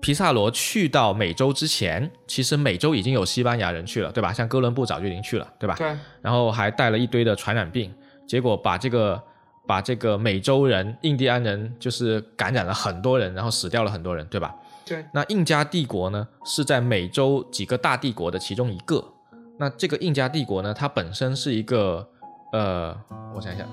[0.00, 4.32] 皮萨罗去到美洲之前，其实美洲已经有西班牙人去了，对吧？
[4.32, 5.74] 像哥伦布早就已经去了，对吧？
[5.76, 5.96] 对。
[6.22, 7.92] 然后还带了一堆的传染病，
[8.26, 9.22] 结果把这个
[9.70, 14.52] 把这个美洲人、印第安人就是感染了很多人，然后死掉了很多人，对吧？
[14.84, 15.06] 对。
[15.14, 19.00] 那印加帝国呢，是在美洲几个大帝国的其中一个。
[19.60, 22.04] 那这个印加帝国呢，它本身是一个
[22.52, 22.92] 呃，
[23.32, 23.64] 我想想，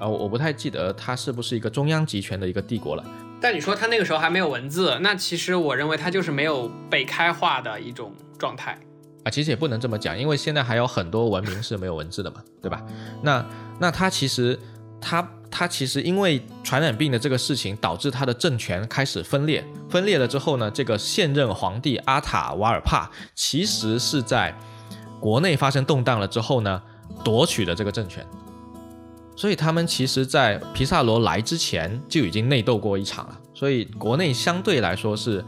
[0.00, 3.04] 呃，我不太记得它是不是一个中央集权的一个帝国了。
[3.40, 8.76] 但你说它那个时候还没有文字，那其实我认为它就是没有被开化的一种状态
[9.22, 9.30] 啊。
[9.30, 12.82] 其实也不能这么讲，因为现在还有很多文明是没有文字的嘛，对吧？
[13.22, 13.46] 那
[13.78, 14.58] 那它其实
[15.00, 15.22] 他
[15.56, 19.64] 他其实因为传染病的这个事情，导致他的政权开始分裂。
[19.88, 24.52] 分裂了之后呢，这个现任皇帝阿塔瓦尔帕其实是在
[25.20, 26.82] 国内发生动荡了之后呢，
[27.22, 28.26] 夺取了这个政权。
[29.36, 35.44] 所以他们其实，在皮萨罗来之前就已经内斗过一场了，所以国内相对来说是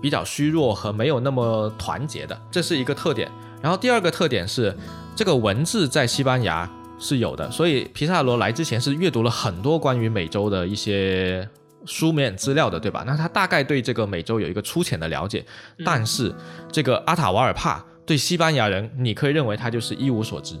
[0.00, 3.28] 比较虚弱和没有那么团结的，这是一个特点。
[3.60, 4.76] 然后第二个特点是，
[5.16, 11.48] 这个文字在西班牙是有的，所以皮萨罗来之前是阅读了很多关于美洲的一些
[11.86, 13.02] 书面资料的，对吧？
[13.06, 15.44] 那他大概对这个美洲有一个粗浅的了解，
[15.84, 16.32] 但是
[16.70, 20.54] 这个阿塔瓦尔帕对西班牙人，你可以认为他就是一无所知。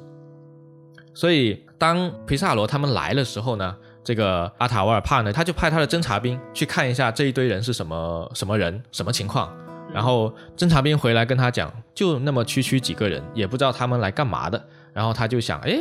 [1.12, 9.52] 所以，当皮萨罗他们来的时候呢，这个阿塔瓦尔帕呢，他就派他的侦察兵去看一下这一堆人是什么什么人，什么情况。
[9.92, 14.64] 然后侦察兵回来跟他讲，就那么区区几个人，也不知道他们来干嘛的。
[14.92, 15.80] 然后他就想，哎，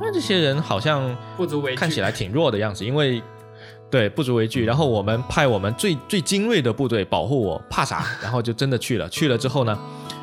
[0.00, 3.22] 那这些人好像不足为看起来挺弱的样子，因为
[3.90, 4.64] 对不足为惧。
[4.64, 8.04] 然后我们派我们最最精锐的部队保护我，怕啥？
[8.22, 9.08] 然后就真的去了。
[9.08, 9.78] 去了之后呢，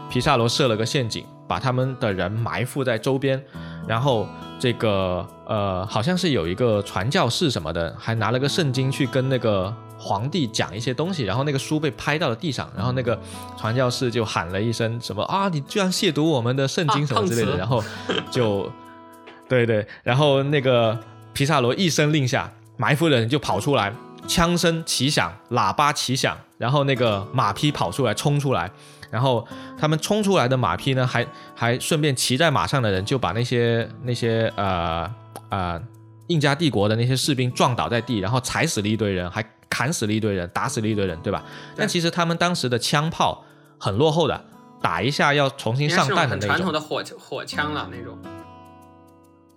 [0.09, 3.41] 皮萨罗设了个陷阱，把他们的人埋伏在周边。
[3.87, 4.27] 然后
[4.59, 13.17] 这个呃，好像是有一个传教士什么的，还拿了个圣经去跟那个皇帝讲一些东西，然后那个书被拍到了地上，然后那个
[13.57, 17.83] 传教士就喊了一声什么啊，你居然亵渎我们的圣经什么之类的，然后
[18.29, 18.71] 就
[19.49, 20.97] 对对，然后那个
[21.33, 23.91] 皮萨罗一声令下，埋伏的人就跑出来，
[24.27, 28.71] 枪声齐响，喇叭齐响，然后那个马匹跑出来，冲出来。
[29.11, 29.43] 然后
[29.75, 35.11] 他们冲出来的马匹呢，还还顺便骑在马上的人就把那些那些呃
[35.49, 35.81] 呃
[36.27, 41.43] 印加帝国的那些士兵撞倒在地，然后踩死了一堆人，还砍死了一堆人，打死了一堆人，对吧？
[41.75, 43.43] 但其实他们当时的枪炮
[43.79, 44.45] 很落后的，
[44.79, 46.49] 打一下要重新上弹的那种。
[46.49, 48.15] 传统的火火枪了那种。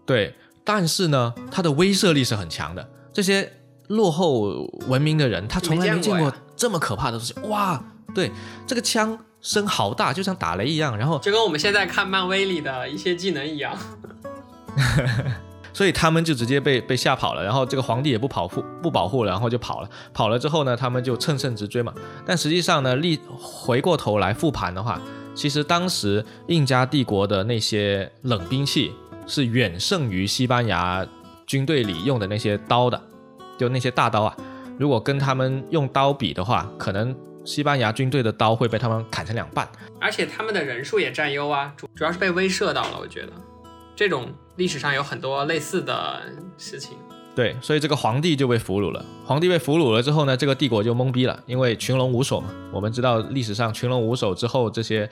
[0.04, 0.34] 对，
[0.64, 2.88] 但是呢，它的威慑力是很强的。
[3.12, 3.52] 这些
[3.88, 7.34] 落后文明的人，他从来没见过这么可怕的东西。
[7.48, 7.82] 哇，
[8.14, 8.30] 对，
[8.66, 9.18] 这个枪。
[9.44, 13.76] 声好大，就像打雷一样，然后就跟我们现在看漫威里的一些技能一样，
[15.74, 17.42] 所以他们就直接被被吓跑了。
[17.42, 19.90] 然后这个皇帝也不保护不保护了，然后就跑了。
[20.14, 21.92] 跑了之后呢，他们就乘胜直追嘛。
[22.24, 25.02] 但实际上呢，立回过头来复盘的话，
[25.34, 28.92] 其实当时印加帝国的那些冷兵器
[29.26, 31.06] 是远胜于西班牙
[31.46, 33.00] 军队里用的那些刀的，
[33.58, 34.36] 就那些大刀啊。
[34.78, 37.14] 如果跟他们用刀比的话，可能。
[37.44, 39.68] 西班牙军队的刀会被他们砍成两半，
[40.00, 42.96] 而且他们的人数也占优啊，主主要是被威慑到了。
[43.00, 43.32] 我觉得
[43.96, 46.22] 这种历史上有很多类似的
[46.56, 46.96] 事情。
[47.34, 49.04] 对，所以这个皇帝就被俘虏了。
[49.24, 52.48] 皇帝被俘虏了之后呢，这个帝国就懵逼了，因为群龙无首嘛。
[52.72, 55.10] 我们知道历史上群龙无首之后，这些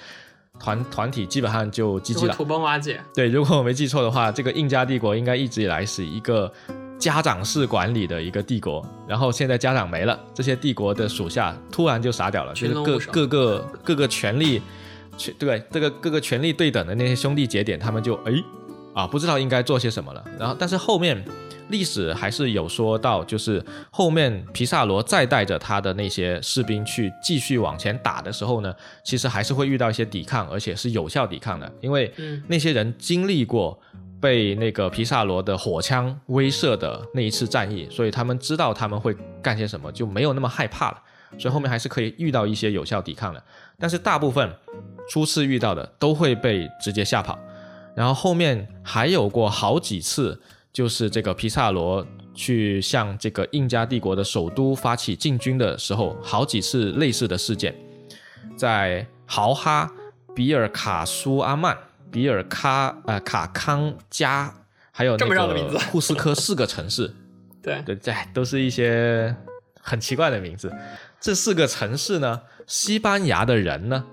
[0.62, 3.01] 团团体基本上就 GG 了，土崩瓦解。
[3.14, 6.53] 对，如果我没记错的话，这个印加帝国应该一直以来是一个。
[7.01, 14.61] 家长式管理的一个帝国，然后现在家长没了，这些帝国的属下突然就傻屌了，就是各各个各个权力，
[15.38, 18.33] 对这个各个权力对等的那些兄弟节点，他们就哎
[18.92, 20.23] 啊，不知道应该做些什么了。
[20.38, 21.25] 然后，但是后面
[21.70, 32.12] 历史还是有说到，就是后面皮萨罗再带着他的那些士兵去继续往前打的时候呢，其实还是会遇到一些抵抗，而且是有效抵抗的，因为
[32.48, 33.78] 那些人经历过
[34.20, 40.98] 被那个皮萨罗的火枪威慑的那一次战役，所以他们知道他们会干些什么，就没有那么害怕了。
[41.38, 43.42] 所以后面还是可以遇到一些有效抵抗的，
[43.78, 44.52] 但是大部分
[45.09, 47.38] 初次遇到的都会被直接吓跑。
[47.94, 50.40] 然后后面还有过好几次，
[50.72, 57.74] 就是这个皮萨罗去向这个印加帝国的首都发起进军的时候，好几次类似的事件，
[58.56, 59.90] 在豪哈、
[60.35, 61.76] 比尔卡苏阿曼、
[62.11, 64.54] 比尔卡呃卡康加，
[64.90, 67.12] 还有那个库斯科四个城市，
[67.62, 69.35] 对对对，都是一些
[69.80, 70.72] 很奇怪的名字。
[71.20, 74.04] 这四个城市呢，西班牙的人呢？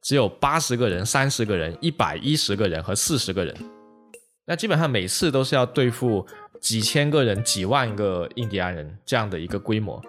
[0.00, 3.54] 只有八十个人、三十个人、一百一十个人和四十个人，
[4.48, 6.26] 那基本上每次都是要对付
[6.58, 10.02] 几千个人、几万个印第安人这样的一个规模。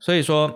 [0.00, 0.52] 所以说，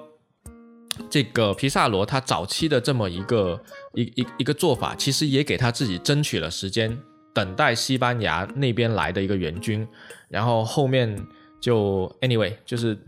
[1.08, 3.62] 这个皮萨罗他早期的这么一个
[3.94, 6.98] 一一一个做法，其实也给他自己争取了时间，
[7.32, 9.86] 等待西班牙那边来的一个援军，
[10.28, 11.16] 然后后面
[11.60, 12.98] 就 anyway 就是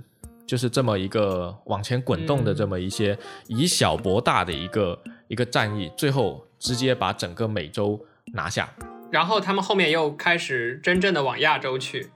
[0.47, 4.99] 就是这么一个往前滚动的这么一些以小博大的一个。
[5.29, 7.99] 一个战役，最后直接把整个美洲
[8.35, 8.71] 拿下，
[9.12, 12.11] 然后他们后面又开始真正的往亚洲去，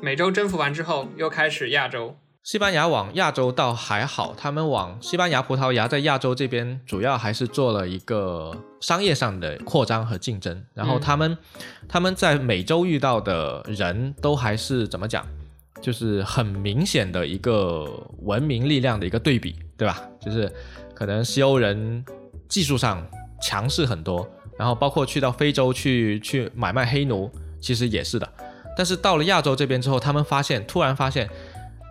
[0.00, 2.16] 美洲征服完之后又开始亚洲。
[2.42, 11.38] 西班牙往亚洲倒还好，他们往西班牙、葡萄牙在亚洲这边主要还是做了一个商业上的扩张和竞争，然后他们
[11.88, 15.26] 他们在美洲遇到的人都还是怎么讲，
[15.80, 17.88] 就是很明显的一个
[18.20, 20.02] 文明力量的一个对比，对吧？
[20.20, 20.52] 就是
[20.94, 22.04] 可能西欧人。
[22.48, 23.02] 技术上
[23.40, 28.28] 强势很多，然后包括去到非洲去去买卖黑奴，其实也是的。
[28.76, 31.28] 但是到了亚洲这边之后，他们发现，突然发现，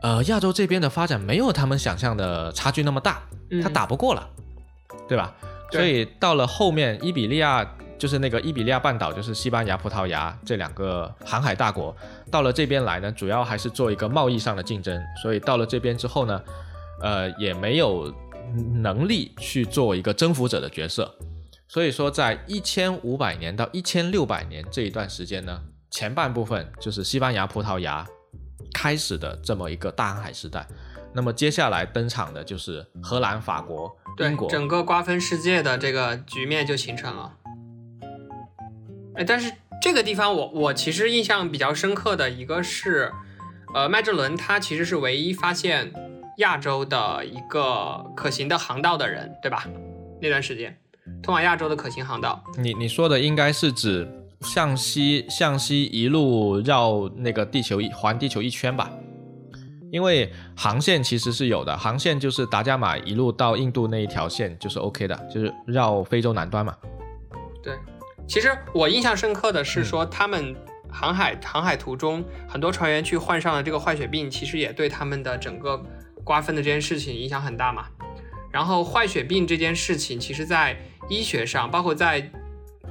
[0.02, 3.22] 呃，亚洲这边的发展没有他们想象的差距那么大，
[3.62, 4.30] 他打不过了，
[5.08, 5.36] 对吧？
[5.72, 11.96] 所以到了后面，伊比利亚就是那个伊比利亚半岛，就是西班牙、葡萄牙这两个航海大国，
[12.32, 15.02] 到了这边来呢，主要还是做一个贸易上的竞争。
[15.22, 16.42] 所以到了这边之后呢，
[17.02, 18.14] 呃，也没有。
[18.84, 21.10] 能力去做一个征服者的角色，
[21.72, 28.06] 所以说在一千五百年到一千六百年这一段时间呢，前半部分就是西班牙、葡萄牙
[28.74, 30.68] 开始的这么一个大航海时代，
[31.14, 37.38] 那么接下来登场的就是荷兰、法国、英国，整个瓜分世界的这个局面就形成了。
[39.16, 43.14] 哎，但是这个地方我我其实印象比较深刻的一个是，
[43.74, 45.94] 呃，麦哲伦他其实是唯一发现。
[46.38, 49.68] 亚洲的一个可行的航道的人，对吧？
[50.22, 50.76] 那段时间，
[51.22, 54.08] 通往亚洲的可行航道，你你说的应该是指
[54.42, 58.92] 向西向西一路绕那个地球一环地球一圈吧？
[59.92, 66.76] 因为航线其实是有的，航线就是达伽马一路到印度那一条线就是 OK 的，就是绕非洲南端嘛。
[67.62, 67.78] 对，
[68.28, 70.56] 其实我印象深刻的是说，他们
[70.90, 75.82] 航海航海途中，很多船员去患上了这个坏血病，其实也对他们的整个。
[76.24, 77.88] 瓜分的这件事情影响很大嘛，
[78.52, 80.78] 然后坏血病这件事情，其实在
[81.10, 82.30] 医学上，包括在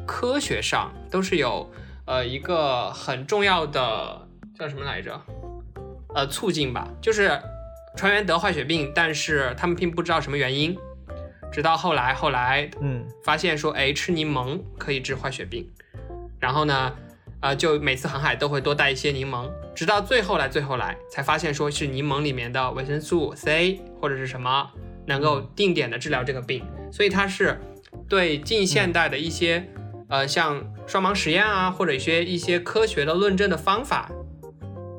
[0.06, 1.70] 科学上，都是有
[2.06, 4.26] 呃一个很重要的
[4.58, 5.20] 叫什么来着？
[6.14, 7.40] 呃，促进吧，就是
[7.96, 10.76] 船员得坏血病，但是他们并不知道什么原因，
[11.52, 15.70] 直到后来后来，嗯，发现说，哎，吃柠檬可以治坏血病，
[16.38, 16.92] 然后呢？
[17.42, 24.70] 呃，就每次航海都会多带一些柠檬，直到最后来，最后来才发现说是柠檬里面的维生素 C 或者是什么
[25.10, 27.60] 能够定点的治疗这个病，所以它是
[28.08, 29.68] 对近现代的一些
[30.08, 34.08] 呃像双盲实验啊，或者一些一些科学的论证的方法，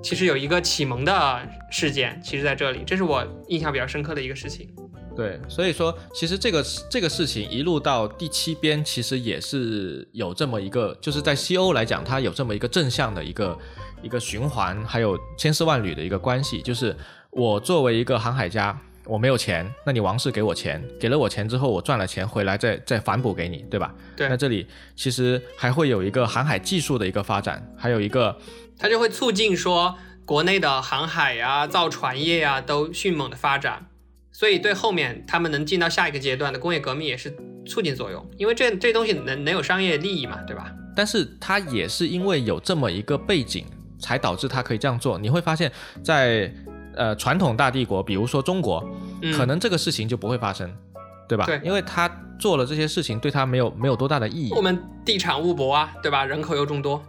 [0.04, 4.69] 其实有一个启蒙的事件，其实在这里，这是我印象比较深刻的一个事情。
[5.15, 13.58] 对，所以说其实这个这个事情一路到第七编，其实也是有这么一个，就是在西欧来讲，它有这么一个正向的一个
[14.02, 16.62] 一个循环，还有千丝万缕的一个关系。
[16.62, 16.95] 就是
[17.30, 18.80] 我作为一个航海家，
[19.12, 23.93] 我没有钱，那你王室给我钱，给了我钱之后，我赚了钱回来再再反哺给你，对吧？
[24.15, 24.30] 对。
[24.30, 28.38] 那这里其实还会有一个航海技术的一个发展，还有一个，
[28.80, 33.88] 它就会促进说国内的航海呀、造船业呀都迅猛的发展。
[34.32, 37.36] 所以对后面他们能进到下一个阶段的工业革命也是
[37.67, 40.71] 促进作用，因为这这东西能能有商业利益嘛，对吧？
[40.96, 43.65] 但是它也是因为有这么一个背景，
[44.00, 45.19] 才导致它可以这样做。
[45.19, 45.69] 你会发现
[46.02, 46.50] 在
[46.96, 48.83] 呃传统大帝国，比如说中国，
[49.35, 50.69] 可能这个事情就不会发生，
[51.27, 51.46] 对吧？
[51.46, 54.54] 对，因为他做了这些事情，对他没有没有多大的意义。
[54.54, 56.25] 我们地产物博啊，对吧？
[56.25, 57.02] 人口又众多，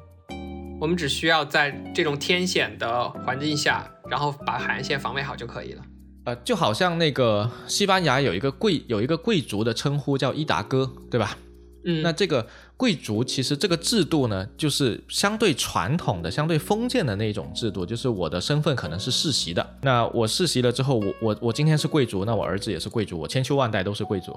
[0.80, 5.82] 我们只需要在这种天险的环境下，然后把海岸线防卫好就可以了。
[6.24, 11.36] 呃，就好像那个西班牙有一个贵有一个贵族的称呼叫伊达哥，对吧？
[11.84, 12.46] 嗯，那这个
[12.82, 19.64] 贵族其实这个制度呢，就是相对传统的、相对封建的那种制度，就是我的身份可能是世袭的。
[19.82, 24.36] 那我世袭了之后，我我我今天是贵族，那我儿子也是贵族，我千秋万代都是贵族。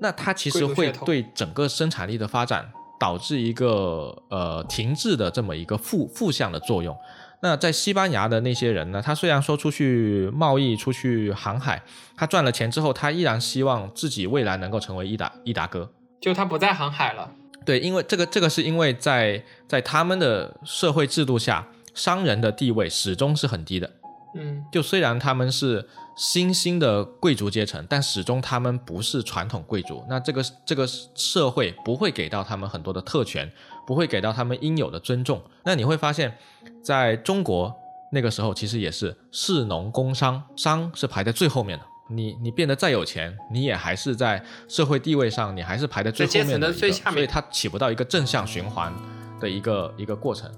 [0.00, 6.96] 那它其实会对整个生产力的发展导致一个呃停滞的这么一个负负向的作用。
[7.42, 11.82] 那在西班牙的那些人呢，他虽然说出去贸易、出去航海，
[12.16, 15.90] 他赚了钱之后，他依然希望自己未来能够成为伊达伊达哥。
[16.18, 17.30] 就他不再航海了，
[17.66, 23.90] 对，因为这个这个是因为在在他们的社会制度下，商人的地位始终是很低的。
[24.36, 30.04] 嗯，就虽然他们是新兴的贵族阶层，但始终他们不是传统贵族。
[30.08, 33.50] 那这个这个社会不会给到他们很多的特权，
[33.86, 35.42] 不会给到他们应有的尊重。
[35.64, 36.36] 那你会发现，
[36.82, 37.74] 在中国
[38.12, 41.84] 那个时候，其实也是士农工商，商是排在最后面的。
[42.08, 48.92] 你你变得再有钱，你也还是在社会地位上，你还是排在最后面的所以它起不到一个正向循环
[49.40, 50.50] 的一个一个过程。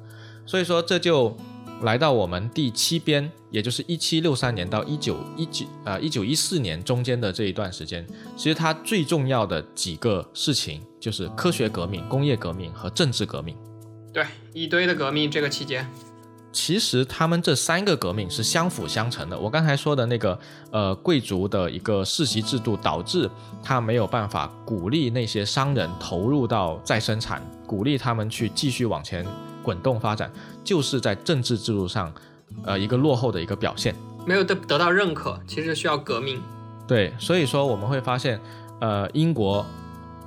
[0.45, 1.37] 所以说这就
[1.83, 13.57] 来到我们第七边，也就是一七六三年到一九一九呃一九一四年中间的这一段时间，其实它最重要的几个事情就是科学革命、工业革命和政治革命。
[14.13, 15.89] 对，一堆的革命这个期间。
[16.61, 19.39] 其实他们这三个革命是相辅相成的。
[19.39, 20.37] 我刚才说的那个，
[20.73, 23.31] 呃，贵族的一个世袭制度，导致
[23.63, 29.25] 他没有办法鼓励那些商人投入到再生产，鼓励他们去继续往前
[29.63, 30.31] 滚动发展，
[30.65, 32.13] 就是在政治制度上，
[32.65, 33.95] 呃，一个落后的一个表现，
[34.27, 35.39] 没有得得到认可。
[35.47, 36.43] 其实需要革命。
[36.89, 38.39] 对，所以说我们会发现，
[38.81, 39.65] 呃，英国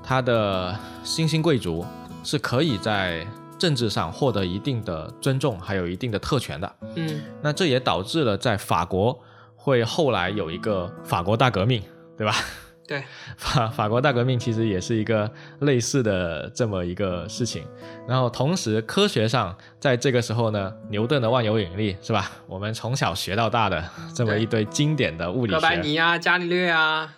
[0.02, 0.74] 它的
[1.04, 1.86] 新兴贵族
[2.24, 3.28] 是可以在。
[3.62, 6.76] 政治上获得一定的尊重，还有一定的特权的。
[6.96, 9.22] 嗯，那这也导致了在法国
[9.56, 11.80] 会后来有一个法国大革命，
[12.18, 12.34] 对吧？
[12.88, 13.04] 对，
[13.38, 17.64] 法法国大革命其实也是一个类似的这么一个事情。
[18.08, 22.32] 然后同时科学上，在这个时候呢，牛顿的万有引力是吧？
[22.48, 27.14] 我们从小学到大的这么一堆经典的物理学，哥白尼啊、伽利略啊，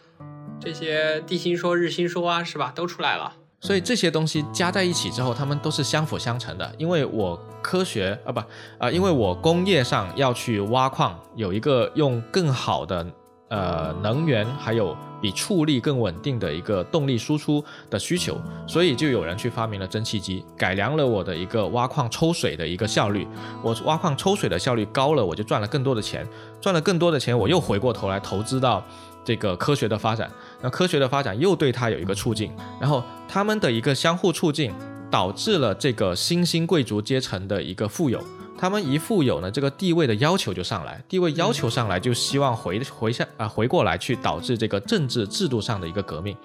[0.59, 2.73] 这些地心说、日心说啊，是吧？
[2.75, 3.31] 都出来了。
[3.63, 6.69] 所以这些东西加在一起之后，它们都是相辅相成的。
[6.77, 8.41] 因为我科学啊不
[8.77, 13.07] 啊，因为我工业上要去挖矿，有一个用更好的
[13.47, 18.37] 呃能源，还有比畜力更稳定的一个动力输出的需求，
[18.67, 23.25] 所以就有人去发明了蒸汽机，改良了我的一个挖矿抽水的一个效率。
[23.63, 26.27] 我挖矿抽水的效率高了，我就赚了更多的钱，
[26.59, 28.83] 赚了更多的钱，我又回过头来投资到。
[29.25, 30.29] 这个科学的发展，
[30.63, 32.49] 那科学的发展又对它有一个促进，
[32.79, 34.73] 然后他们的一个相互促进，
[35.11, 38.23] 导致了这个新兴贵族阶层的一个富有。
[38.57, 46.37] 他们一富有呢，这个地位的要求就上来，地位要求上来，就希望回回下啊回过来去导致这个政治制度上的一个革命，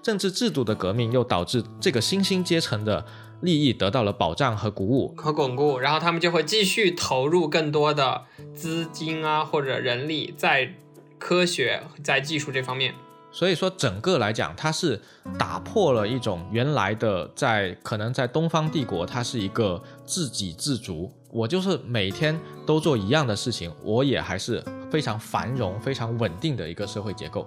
[0.00, 3.04] 政治制度的革命又导致这个新兴阶层的
[3.40, 8.22] 利益得到了保障和鼓舞和巩固，然后他们就会继续投入更多的
[8.54, 10.74] 资金啊或者人力在。
[11.16, 12.92] 科学在技术这方面，
[13.34, 14.98] 所以说整个来讲，它是
[15.36, 27.44] 打破了一种原来的在可能在东方帝国，它是一个自给自足，我就是每天都做一样的事情，我也还是非常繁荣、非常稳定的一个社会结构。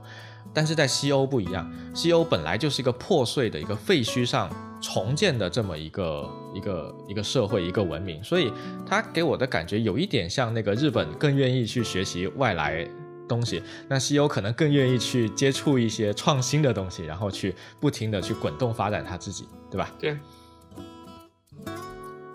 [0.54, 4.50] 但是在西欧不一样，西欧本来就是一个破碎的一个废墟上
[4.82, 8.52] 重建的这么一个一个一个社会、一个文明，所以
[8.86, 12.86] 它给我的感觉有一点像那个日本更愿意去学习外来。
[13.28, 19.90] 东西，那西欧可能更愿意去接触一些创新的东西，然后去不停的去滚动发展他自己，对吧？
[20.00, 20.18] 对。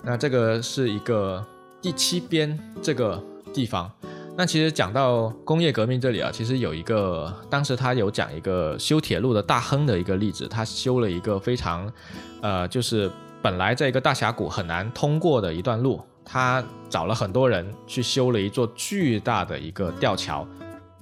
[0.05, 1.45] 那这个是一个
[1.81, 3.23] 第七边这个
[3.55, 3.91] 地方。
[4.35, 11.93] 那其实讲到工业革命这里啊，其实有一个当时他有讲一个修铁路的大亨的一个例子，他修了一个非常，
[12.41, 13.11] 呃，就是
[13.43, 20.49] 本来在一个大峡谷很难通过的一段路，他找了很多人去修了一座巨大的一个吊桥。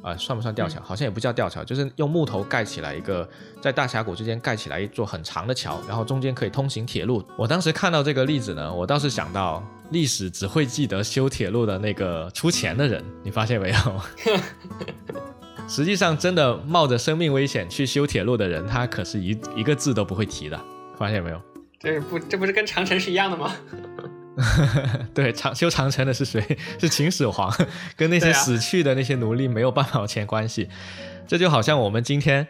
[0.03, 0.81] 啊，算不算吊桥？
[0.83, 3.29] 好像也不叫吊桥，就是用木头盖起来一个，
[3.61, 7.23] 在大峡谷之间盖起来一座很长的桥，然后中间可以通行铁路。
[7.37, 14.01] 我当时看到这个例子呢，我倒是想到历史只会记得修铁路的那个出钱的人，你发现没有？
[15.69, 20.59] 实际上，真的冒着生命危险去修铁路的人，他可是一一个字都不会提的，
[20.99, 21.41] 发现没有？
[21.79, 23.55] 这不，这不是跟长城是一样的吗？
[25.15, 26.41] 对，长修长城的是谁？
[26.81, 27.53] 是秦始皇，
[27.97, 30.69] 跟那些死去的那些奴隶没有半毛钱关系。
[31.27, 32.47] 这就好像我们今天，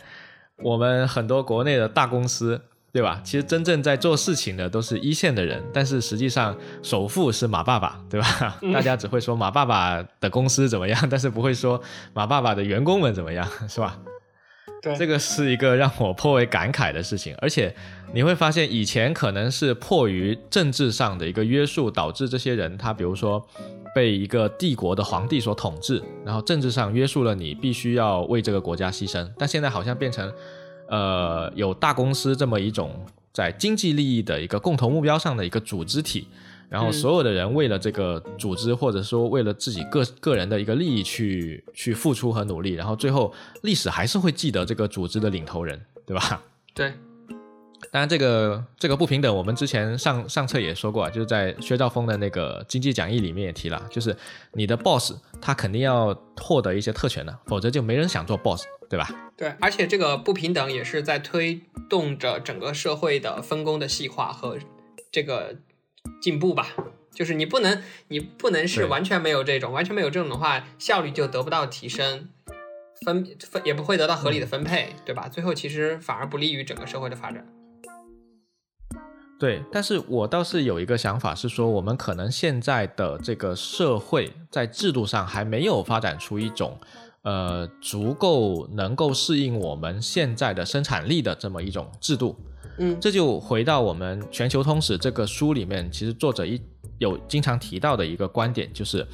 [0.58, 2.60] 我们很多国内的大公司，
[2.92, 3.20] 对吧？
[3.24, 8.56] 其实真正在做事情的都是一线的人，但是实际上首富是马爸爸，对吧？
[8.72, 11.80] 大家只会说马爸爸的公司怎么样，但是不会说
[12.14, 13.98] 马爸爸的员工们怎么样，是吧？
[14.82, 17.34] 对，这个是一个让我颇为感慨的事情。
[17.38, 17.74] 而且
[18.12, 23.44] 你会发现，以前可能是迫于政治上的一个约束，导致这些人他比如说
[23.94, 29.28] 被一个帝国的皇帝所统治，然后政治上约束了你，必须要为这个国家牺牲。
[29.38, 30.32] 但现在好像变成。
[30.92, 36.26] 呃，有大公司这么一种在经济利益的一个共同目标上的一个组织体，
[36.70, 46.42] 然后所有的人为了这个组织，或者说为了自己个个人的一个利益去去付出和努力，然后最后历史还是会记得这个组织的领头人，对吧？
[46.72, 46.92] 对。
[47.90, 54.16] 当然，这个这个不平等，我们之前上上册也说过啊，就是在薛兆丰的那个经济讲义里面也提了，就是
[54.52, 58.64] 你的 boss 他肯定要获得一些特权的，否则就没人想做 boss。
[58.88, 59.08] 对吧？
[59.36, 64.58] 对，而且这个不平等也是在推动着整个社会的分工的细化和
[65.12, 65.54] 这个
[66.20, 66.68] 进步吧。
[67.12, 72.28] 就是你不能，你不能是完全没有这种，完全没有这种的话，效率就得不到提升，
[73.04, 75.28] 分分也不会得到合理的分配，对吧？
[75.28, 77.46] 最后其实反而不利于整个社会的发展。
[79.38, 86.78] 对，但是我倒是有一个想法，是说我们可能现在的这个社会在制度上还没有发展出一种。
[87.22, 92.34] 呃，足够能够适应我们现在的生产力的这么一种制度，
[92.78, 96.60] 嗯，这就回到我们《全球通史》这个书里面，其实作者一
[96.98, 99.06] 有经常提到的一个观点，就是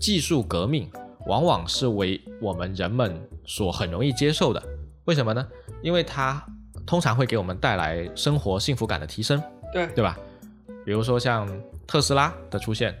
[0.00, 0.90] 技术革命
[1.26, 4.62] 往往是为我们人们所很容易接受的。
[5.04, 5.46] 为什么呢？
[5.82, 6.44] 因为它
[6.86, 9.42] 通常会给我们带来生活幸福感的提升，
[9.72, 10.18] 对对吧？
[10.84, 11.48] 比如说像
[11.86, 12.96] 特斯拉的出现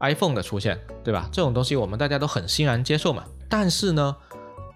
[0.00, 1.28] ，iPhone 的出现，对吧？
[1.32, 3.24] 这种东西我们大家都很欣然接受嘛。
[3.48, 4.16] 但是呢，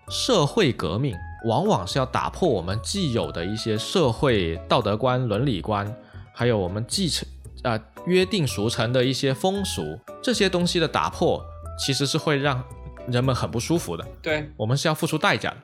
[0.08, 1.14] 社会革命
[1.44, 5.94] 往往是要打破我们既有的一些社会道德观、伦理观，
[6.34, 7.26] 还有我们继承
[7.62, 11.44] 啊约定俗成的一些风俗，这些东西的打破，
[11.78, 12.62] 其实是会让
[13.06, 14.06] 人们很不舒服的。
[14.22, 15.56] 对，我们是要付出代价的。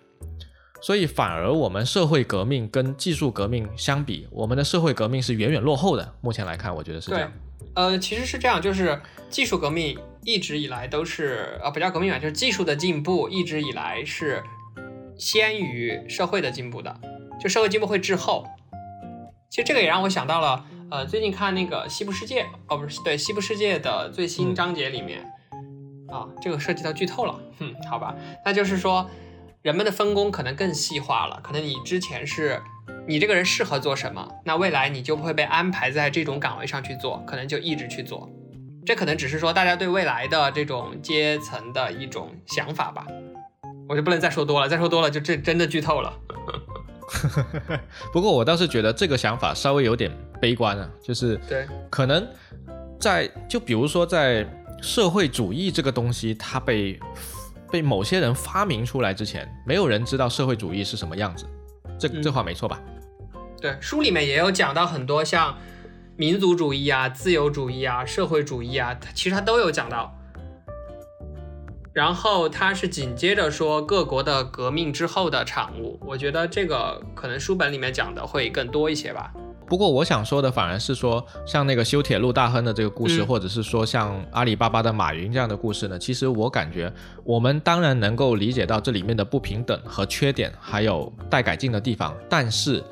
[0.80, 6.14] 所以反而我们社会革命跟技术革命相比，我们的社会革命是远远落后的。
[6.20, 7.32] 目前来看，我觉得是这样。
[7.74, 9.00] 呃，其实是这样，就是
[9.30, 14.42] 技术革命一直以来都是，啊，不叫革命吧，就是技术的进步一直以来是
[15.18, 17.00] 先于社会的进步的，
[17.40, 18.44] 就社会进步会滞后。
[19.50, 25.20] 其实这个也让我想到了，呃，最近看那个《西部世界》，哦，不是，对，《西部世界》的最新章节里面，
[26.08, 29.08] 啊，这个涉及到剧透了， 哼，好吧，那就是说
[29.62, 32.60] 人们的分工可能更细化了，可能你之前是。
[33.06, 34.26] 你这个人适合做什么？
[34.46, 38.30] 那未来你就会被安排在这种岗位上去做，可能就一直去做。
[38.86, 43.06] 这可能只是说大家对未来的这种阶层的一种想法吧。
[43.88, 46.12] 我就不能再说多了，再说多了就这真的剧透了。
[48.12, 50.10] 不过我倒是觉得这个想法稍微有点
[50.40, 52.26] 悲观啊，就是对，可能
[52.98, 54.46] 在就比如说在
[54.80, 56.98] 社会主义这个东西它被
[57.70, 61.44] 被某些人发明出来之前，没有人知道社会主义是什么样子。
[61.98, 62.80] 这这话没错吧？
[63.60, 65.56] 对，书里面也有讲到很多像
[66.16, 70.18] 民族主义啊、自由主义啊、社会主义啊，它其实它都有讲到。
[71.94, 79.32] 然后它是紧接着说各国的革命之后的产物，我觉得这个可能书本里面讲的会更多一些吧。
[79.66, 86.92] 不过我想说的反而是说，像那个修铁路大亨的这个故事，或者是说像阿里巴巴的马云这样的故事呢，其实我感觉
[87.22, 92.82] 我们当然能够理解到这里面的不平等和缺点，还有待改进的地方，但是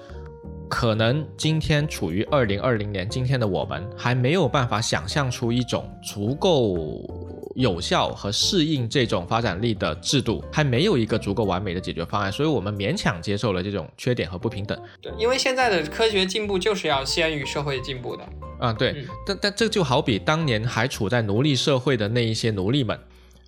[0.69, 7.22] 可能今天处于二零二零年，今天的我们还没有办法想象出一种足够。
[7.55, 14.81] 有效和适应这种发展力的制度还没有一个足够完美的解决方案，所以我们勉强接受了这种缺点和不平等。
[15.01, 18.25] 对，因为现在的科学进步就是要先于社会进步的。
[18.59, 22.99] 啊，对，但但这就好比当年还处在奴隶社会的那一些奴隶们，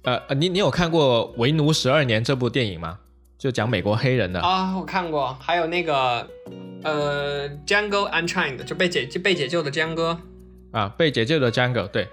[0.03, 2.99] 呃呃，你你有看过《为奴十二年》这部电影吗？
[3.39, 6.29] 就讲美国黑人的啊，我看过，还有那个
[6.83, 10.19] 呃，Jungle Unchained 就被解就被解救的江哥
[10.73, 12.09] 啊，被解救的 Jungle，对，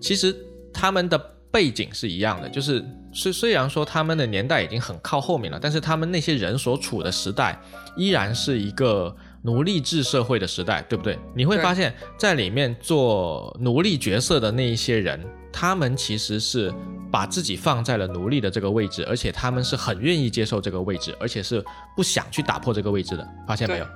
[0.00, 0.34] 其实。
[0.72, 1.18] 他们的
[1.50, 7.58] 背景是一样的，就是虽虽然说他们的年代已经很靠后面了，但是他们那些人所处的时代
[7.96, 11.18] 依然是一个奴隶制社会的时代，对不对？
[11.34, 16.72] 你会发现在里面做奴隶角色的那一些人，他们其实是
[17.10, 21.64] 把自己放在了奴隶的这个位置，而且他们是很愿意接受这个位置，而且是
[21.96, 23.26] 不想去打破这个位置的。
[23.46, 23.86] 发现没有？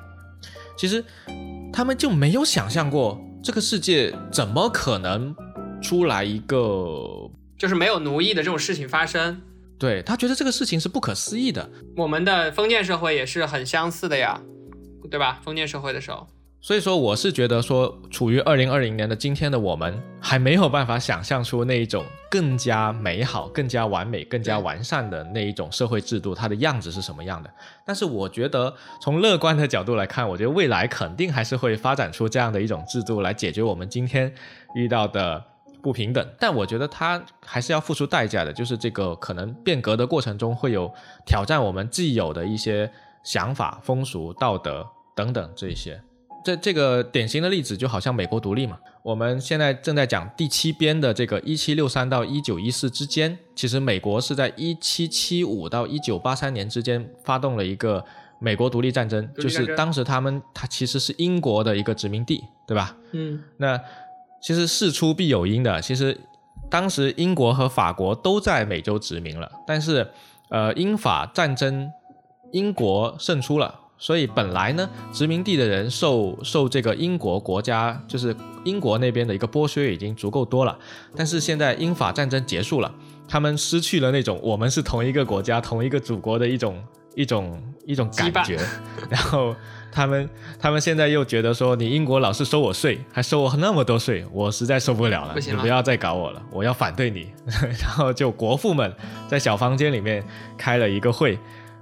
[0.77, 1.05] 其实
[1.70, 5.37] 他们就没有想象过这个世界怎么可能。
[5.83, 9.43] 出来一个就是没有奴役的这种事情发生，
[9.78, 11.68] 对他觉得这个事情是不可思议的。
[11.97, 14.41] 我们的封建社会也是很相似的呀，
[15.11, 15.41] 对吧？
[15.45, 16.26] 封建社会的时候。
[16.64, 27.51] 所以说，我是觉得说，处于二零二零年的今天的我们，还没有办法想象出那一种更加美好、更加完美、更加完善的那一种社会制度，它的样子是什么样的。
[27.85, 34.33] 但是，我觉得从乐观的角度来看，我觉得未来肯定还是会发展出这样的一种制度来解决我们今天
[34.76, 35.45] 遇到的
[35.83, 36.26] 不平等。
[36.39, 40.93] 但我觉得它还是要付出代价的，就是这个可能变革的过程中会有
[41.26, 42.91] 挑战我们既有的一些
[43.22, 46.01] 想法、风俗、道德等等这些。
[46.45, 58.05] 这这个典型的例子就好像美国独立嘛，我们现在正在讲第七编的这个一七六三到一九一四之间，其实美国是在一七七五到一九八三年之间发动了一个
[58.41, 62.97] 美国独立战争，就是当时他们他其实是英国的一个殖民地，对吧？
[63.12, 63.80] 嗯，那
[64.43, 66.20] 其实事出必有因的，其实
[66.68, 70.11] 当时英国和法国都在美洲殖民了，但是
[70.51, 71.90] 呃英法战争，
[72.51, 73.78] 英国胜出了。
[73.99, 78.34] 所以本来呢，殖民地的人受受这个英国国家，就是
[78.64, 80.76] 英国那边的一个剥削已经足够多了。
[81.14, 82.93] 但是现在英法战争结束了，
[83.28, 86.82] 他们失去了那种我们是同一个国家、同一个祖国的一种
[87.14, 88.59] 一种一种感觉。
[89.09, 89.55] 然后
[89.93, 90.28] 他们
[90.59, 95.34] 他们现在又觉得说，你英国老是收我税，还收我那么多税，我实在受不了了。
[95.38, 97.30] 你不要再搞我了，我要反对你。
[97.80, 98.93] 然后就国父们
[99.28, 100.24] 在小房间里面
[100.57, 101.38] 开了一个会。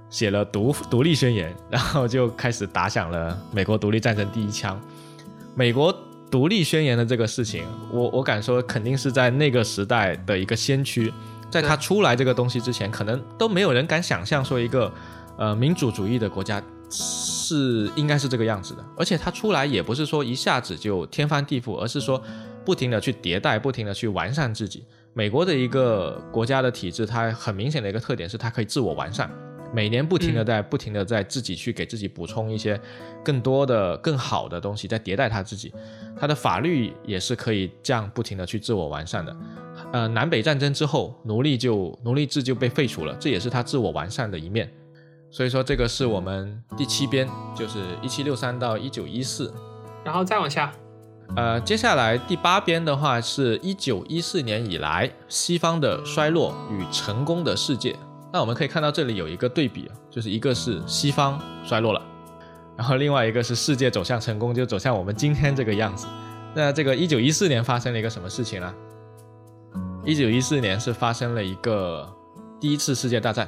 [0.09, 4.77] 写了独独立宣言，然后就开始打响了美国独立战争第一枪。
[5.55, 5.95] 美国
[6.29, 11.13] 独立宣言的这个事情，我我敢说肯定是在那个时代的一个先驱，
[11.49, 14.91] 在他出来这个东西之前，可能都没有人敢想象说一个
[15.37, 16.61] 呃民主主义的国家
[17.51, 18.85] 是应该是这个样子的。
[18.97, 22.21] 而且它出来也不是说一下子就天翻地覆，而是说
[22.63, 24.83] 不停的去迭代，不停的去完善自己。
[25.13, 29.29] 美国的一个国家的体制，它很明显的一个特点是它可以自我完善。
[29.73, 32.79] 每年不停的在不停的在自己去给自己补充一些
[33.23, 35.73] 更多的更好的东西，在迭代它自己，
[36.19, 39.35] 它的法律也是可以这样不停的去自我完善的。
[39.93, 44.69] 呃，南北战争之后，奴隶就奴隶制就被废除了，这也是他自我完善的一面。
[45.31, 49.51] 所以说，这个是我们第七编，就是一七六三到一九一四，
[50.03, 50.69] 然后再往下，
[51.37, 57.95] 呃，接下来第八编的话是一九一四年以来西方的衰落与成功的世界。
[58.33, 62.01] 那我们可以看到这里有一个对比，就是一个是西方衰落了，
[62.77, 66.07] 然后另外一个是世界走向成功，就走向我们今天这个样子。
[66.53, 68.73] 那这个一九一四年发生了一个什么事情呢？
[70.03, 72.05] 一九一四年是发生了一个
[72.59, 73.47] 第一次世界大战，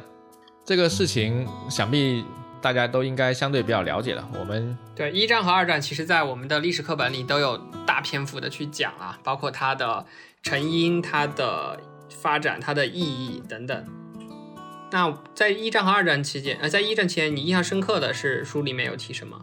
[0.66, 2.24] 这个事情想必
[2.62, 4.26] 大家都应该相对比较了解了。
[4.40, 10.06] 我们对一战和二战，其实在我们的历史课本里都有大篇幅的去讲啊，包括它的
[10.42, 11.78] 成因、它的
[12.10, 13.86] 发展、它的意义等等。
[14.92, 19.42] 那在一战和二战期间，呃，在一战期间，你印象深刻的是书里面有提什么？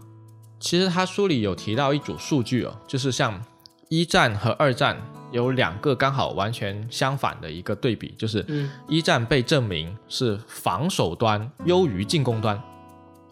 [0.58, 3.42] 其实他书里有提到一组数据哦，就是像
[3.88, 4.96] 一战和二战
[5.30, 8.44] 有两个刚好完全相反的一个对比，就是
[8.88, 12.60] 一战被证明是防守端优于进攻端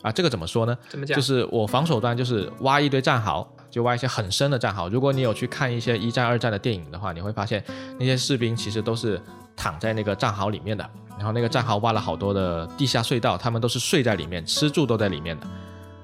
[0.02, 0.76] 啊，这个怎么说呢？
[0.88, 1.16] 怎么讲？
[1.16, 4.88] 就是我防守端就是挖一堆战壕，就挖一些很深的战壕。
[4.88, 7.64] 如果你有去看一些一战、二战的电影的话，你会发现
[7.98, 9.20] 那些士兵其实都是
[9.56, 10.88] 躺在那个战壕里面的。
[11.16, 15.46] 然后那个战壕挖了好多的地下隧道，他们都是睡在里面，吃住都在里面的。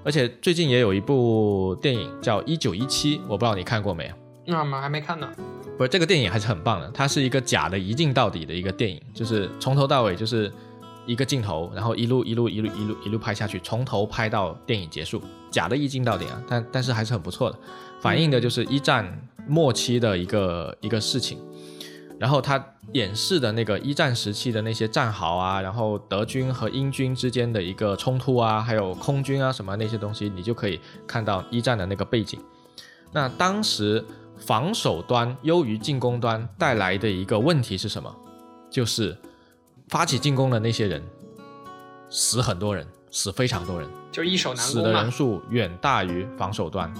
[0.05, 4.14] 而且最近也有一部电影叫《一九一七》，我不知道你看过没有？
[4.47, 5.28] 那我们还没看呢。
[5.77, 6.91] 不是，这个电影还是很棒的。
[6.93, 10.53] 它是一个假的一镜到底的一个电影，就是从头到尾就是
[11.07, 15.20] 一个镜头，然后一路一路一路一路一路拍下去，从头拍到电影结束，
[15.51, 16.43] 假的一镜到底啊。
[16.49, 17.59] 但但是还是很不错的，
[18.01, 21.39] 反映的就是一战末期的一个一个事情。
[22.16, 32.39] 然后他演示的那个一战时期的那些战壕啊，然后德军和英军之间的一个冲突啊，还有空军啊什么那些东西，你就可以看到一战的那个背景。
[33.12, 34.03] 那当时
[34.39, 38.14] 防守端优于进攻端带来的一个问题是什么？
[38.70, 39.16] 就是
[39.89, 41.03] 发起进攻的那些人
[42.11, 46.93] 死很多人，死非常多人，就一手难攻死的人数远大于防守端。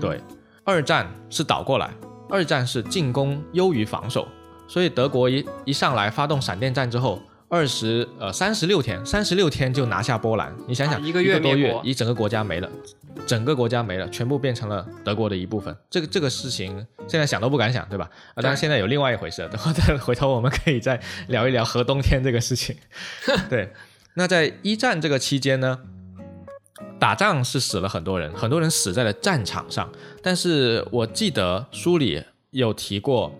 [0.00, 0.20] 对，
[0.64, 1.90] 二战是倒过来，
[2.28, 4.28] 二战是进攻优于防守。
[4.66, 10.54] 所以德国一一上来发动闪电战之后，二十呃三十六天，三十六天就拿下波兰。
[10.66, 12.70] 你想想，一个月多月，一整个国家没了，
[13.26, 15.76] 整个国家没了，全部变成了德国的一部分。
[15.90, 18.10] 这个这个事情现在想都不敢想，对吧？
[18.34, 22.76] 啊，当然现在有另外一回事，等会再 回头我们可以再聊一聊核冬天这个事情。
[23.48, 23.72] 对，
[24.14, 25.80] 那在一战这个期间呢，
[26.98, 29.90] 打仗是死了很多人，很多人死在了战场上。
[30.22, 33.34] 但是我记得书里有提过。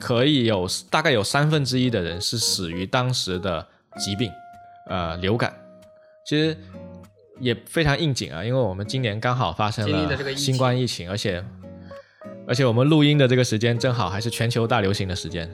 [0.00, 3.66] 可以有大概有三分之一的人是死于当时的
[3.98, 4.30] 疾病，
[4.88, 5.52] 呃，流感。
[6.24, 6.56] 其实
[7.40, 11.44] 也非常应景啊，因为我们今年刚好发生了新冠疫情，而且
[12.46, 15.50] 而且我们录音的这个时间正好还是全球大流行的时间，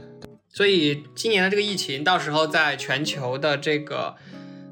[0.49, 4.15] 所以今年的这个疫情，到时候在全球的这个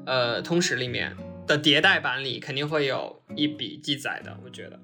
[0.05, 4.79] 呃通史里面的迭代版里，肯定会有一笔记载的，我觉得。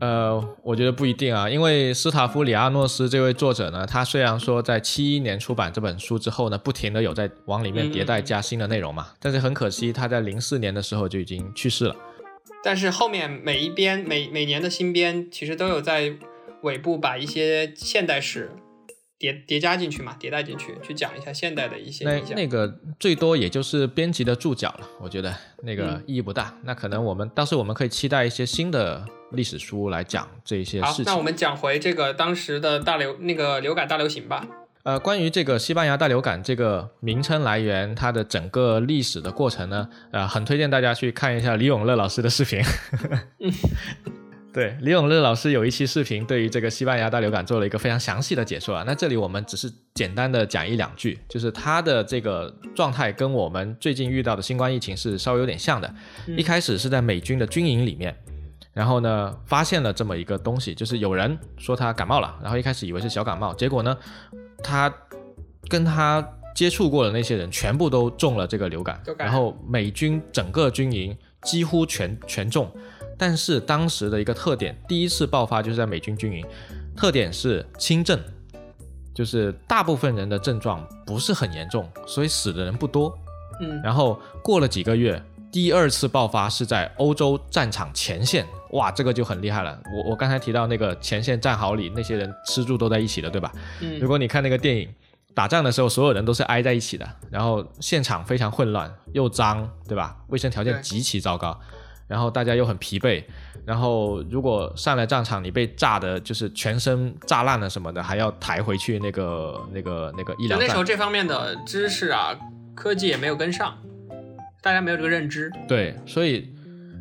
[0.00, 11.94] 呃，我觉得不一定啊，因为斯塔夫里阿诺斯这位作者呢，他虽然说在七一年出版这本书之后呢，不停的有在往里面迭代加新的内容嘛，但是很可惜他在零四年的时候就已经去世了。
[12.64, 16.14] 但是后面每一编每每年的新编，其实都有在
[16.62, 18.50] 尾部把一些现代史。
[19.20, 26.54] 叠叠加进去嘛，迭代进去，去讲一下现代的一些那那个最多也就是编辑的注脚了，我觉得那个意义不大。
[26.64, 31.04] 那可能我们到时我们可以期待一些新的历史书来讲这些事情。
[31.04, 34.46] 好，那我们讲回这个当时的大流那个流感大流行吧。
[34.84, 42.62] 呃，关于这个西班牙大流感这个名称来源，它的整个历史的过程呢，呃，很推荐大家去看一下李永乐老师的视频。
[44.52, 48.82] 对，李永乐老师有一期视频，对于这个西班牙大流感做了一个非常详细的解说啊。
[48.84, 55.94] 那这里我们只是简单的讲一两句，就是他的这个状态跟我们最近遇到的新冠疫情是稍微有点像的。
[56.36, 58.16] 一开始是在美军的军营里面，
[58.72, 63.96] 然后呢发现了这么一个东西，就是有人说他感冒了，然后一开始以为是小感冒，结果呢
[64.64, 64.92] 他
[65.68, 66.26] 跟他
[66.56, 72.68] 接触过的那些人全部都中了这个流感，然后美军整个军营几乎全全中。
[73.20, 76.46] 但是当时的一个特点，第一次爆发就是在美军军营，
[76.96, 78.18] 特点是轻症，
[79.14, 83.14] 就是大部分人的症状不是很严重，所以死的人不多。
[83.60, 89.78] 嗯，然后过了几个月，第二次爆发是在欧洲战场前线，哇，这个就很厉害了。
[89.94, 93.52] 我我刚才提到那个前线战壕里那些人吃住都在一起的，对吧？
[93.82, 94.88] 嗯，如果你看那个电影，
[95.34, 100.16] 打仗的时候所有人都是挨在一起的，然后现场非常混乱，又脏，对吧？
[100.28, 101.60] 卫生条件极其糟糕。
[102.10, 103.22] 然后大家又很疲惫，
[103.64, 110.58] 然后如果上了战场，你被炸的就是全身炸烂了什么的，还要抬回去那个那个那个医疗。
[110.58, 112.36] 那时候这方面的知识啊，
[112.74, 113.78] 科技也没有跟上，
[114.60, 115.52] 大家没有这个认知。
[115.68, 116.52] 对，所以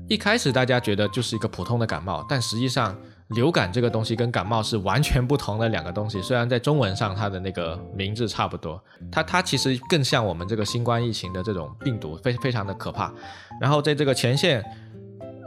[0.08, 2.96] 一开始大家觉得就是一个普通的感冒，但实际上
[3.30, 6.22] 流感这个东西跟感冒是完全不同的两个东西。
[6.22, 8.80] 虽然在中文上它的那个名字差不多，
[9.12, 13.12] 它它其实更像我们这个新冠疫情的这种病毒，非非常的可怕。
[13.60, 14.64] 然后在这个前线。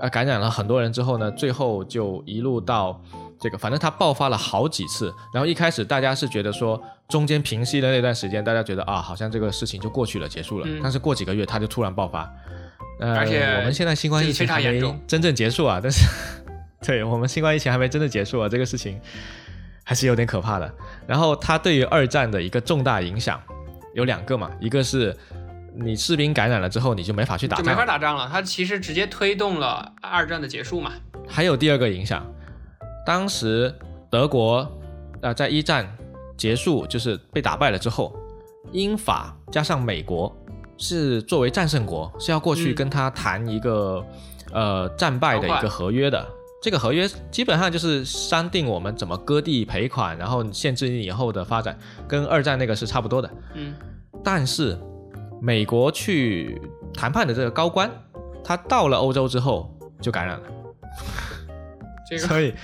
[0.02, 3.00] 呃，感染了很多人之后呢，最后就一路到
[3.38, 5.14] 这个，反正它爆发了好几次。
[5.32, 10.66] 然后一开始大家是觉得说，中间平息的那段时间，大家觉得啊，好像这个事情就过去了，结束了。
[10.82, 12.28] 但是过几个月，它就突然爆发。
[12.98, 16.04] 呃，而且我们现在新冠疫情还没真正结束啊，但是，
[16.84, 19.00] 对我们新冠疫情还没真正结束啊，这个事情
[19.84, 20.68] 还是有点可怕的。
[21.06, 23.40] 然后它对于二战的一个重大影响
[23.94, 25.16] 有两个嘛，一个是。
[25.74, 28.28] 你士兵感染了之后，你就没法去打仗，就没法打仗了。
[28.30, 30.92] 它其实直接推动了二战的结束嘛。
[31.26, 32.26] 还有第二个影响，
[33.06, 33.74] 当时
[34.10, 34.70] 德国
[35.22, 35.96] 啊，在一战
[36.36, 38.14] 结束就是被打败了之后，
[38.72, 40.30] 英法加上美国
[40.76, 44.04] 是作为战胜国，是要过去跟他谈一个
[44.52, 46.26] 呃战败的一个合约的。
[46.60, 53.30] 这个合约基本上就是商定我们怎么割地赔款，然后限制你以后的发展，跟二战那个是差不多的。
[53.54, 53.74] 嗯，
[54.22, 54.78] 但是。
[55.42, 56.62] 美国去
[56.94, 57.90] 谈判的这个高官，
[58.44, 60.46] 他到了欧洲之后就感染了，
[62.08, 62.54] 这个所以，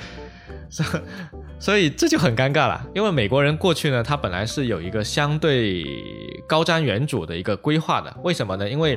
[1.58, 2.86] 所以这就很尴尬了。
[2.94, 5.84] 因为美国人过去呢，他本来是有一个相对
[6.46, 8.16] 高瞻远瞩的一个规划的。
[8.22, 8.70] 为什么呢？
[8.70, 8.96] 因为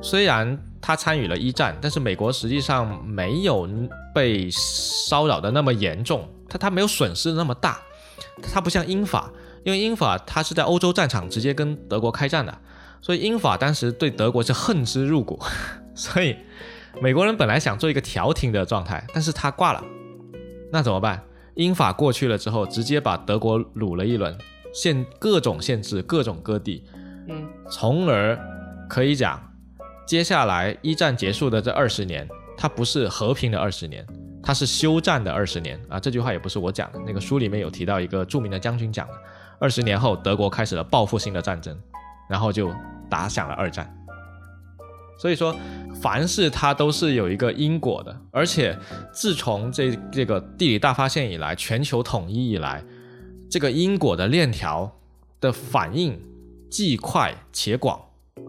[0.00, 3.68] 虽然他参与了一战，但是美国实际上没有
[4.14, 7.80] 被骚扰的那么严重，他他没有损失那么大，
[8.52, 9.28] 他不像英法，
[9.64, 12.56] 因为英法他是在欧洲战场直接跟德国开战的。
[13.00, 15.38] 所以英法当时对德国是恨之入骨，
[15.94, 16.36] 所以
[17.00, 19.84] 美国人本来想做一个调停的状态，但是他挂了，
[20.72, 21.22] 那怎么办？
[21.54, 24.36] 英法过去了之后，直接把德国掳了一轮，
[24.72, 26.84] 限各种限制，各种割地，
[27.28, 28.38] 嗯，从而
[28.88, 29.40] 可以讲，
[30.06, 34.06] 接下来一战结束的这二十年，它不是和平的二十年，
[34.42, 35.98] 它是休战的二十年啊！
[35.98, 39.14] 这句话也不是我讲的，那个书里面有提到一个著名的将军讲的，
[39.58, 41.76] 二十年后德国开始了报复性的战争。
[42.28, 42.72] 然后就
[43.08, 43.92] 打响了二战，
[45.18, 45.54] 所以说
[46.00, 48.78] 凡事它都是有一个因果的，而且
[49.12, 52.84] 自从这这个地理大发现以来，全球统一以来，
[53.50, 54.90] 这个因果的链条
[55.40, 56.20] 的反应
[56.70, 58.00] 既快且广，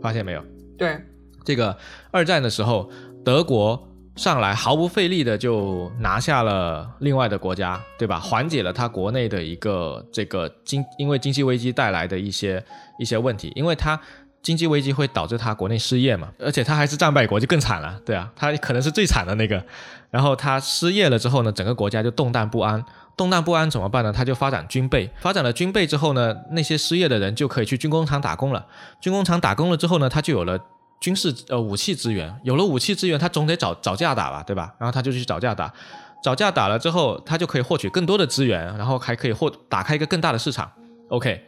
[0.02, 0.44] 发现没有？
[0.78, 1.02] 对，
[1.44, 1.78] 这个
[2.12, 2.90] 二战的时候，
[3.26, 3.89] 德国
[4.20, 8.20] 上来毫不费力的就拿下了另外的国家，对吧？
[8.20, 12.64] 缓解了他国内的一个这个经因为经济危机带来的一些。
[13.00, 13.98] 一些问题，因为他
[14.42, 17.98] 经济危机会导致他国内失业嘛，而且他还是战败国，就更惨了。
[18.06, 19.64] 对啊，他可能是最惨的那个。
[20.12, 22.84] 然后他失业了之后呢，整个国家就动荡不安。
[23.16, 24.12] 动荡不安怎么办呢？
[24.12, 25.10] 他就发展军备。
[25.22, 28.66] 发展了军备之后呢，那些失业的人就可以去军工厂打工了。
[29.00, 30.60] 军工厂打工了之后呢，他就有了
[31.00, 32.34] 军事呃武器资源。
[32.44, 34.74] 有了武器资源，他总得找找架打吧，对吧？
[34.78, 35.74] 然后他就去找架打。
[36.22, 40.70] 找架打了之后，他就可以获取更多的资源，然后还可以获打开一个更大的市场。
[41.08, 41.42] OK，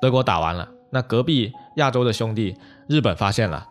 [0.00, 0.68] 德国打完了。
[0.90, 2.56] 那隔壁亚洲的兄弟
[2.86, 3.66] 日本发现了，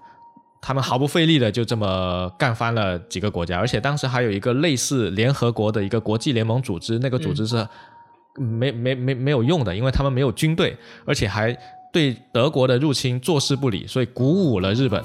[0.61, 7.65] 他们毫不费力的就这么干翻了几个国家，而且当时还有一个类似联合国的一个国际联盟组织，那个组织是
[8.35, 11.57] 没没没没有用的，因为他们没有军队，而且还
[11.95, 15.01] 对德国的入侵坐视不理，所以鼓舞了日本。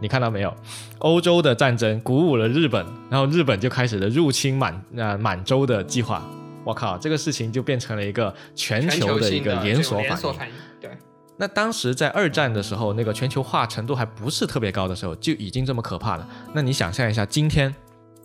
[0.00, 0.54] 你看到没有？
[1.00, 6.24] 欧洲的战争鼓舞了日本，然后日本就开始了入侵满呃满洲的计划。
[6.62, 10.00] 我靠，这个事情就变成了一个全球的一个连锁
[10.32, 10.54] 反应。
[10.80, 10.88] 对。
[11.36, 16.28] 那当时在二战的时候，那个全球化程度还不是特别高的时候，就已经这么可怕了。
[16.54, 17.74] 那你想象一下，今天，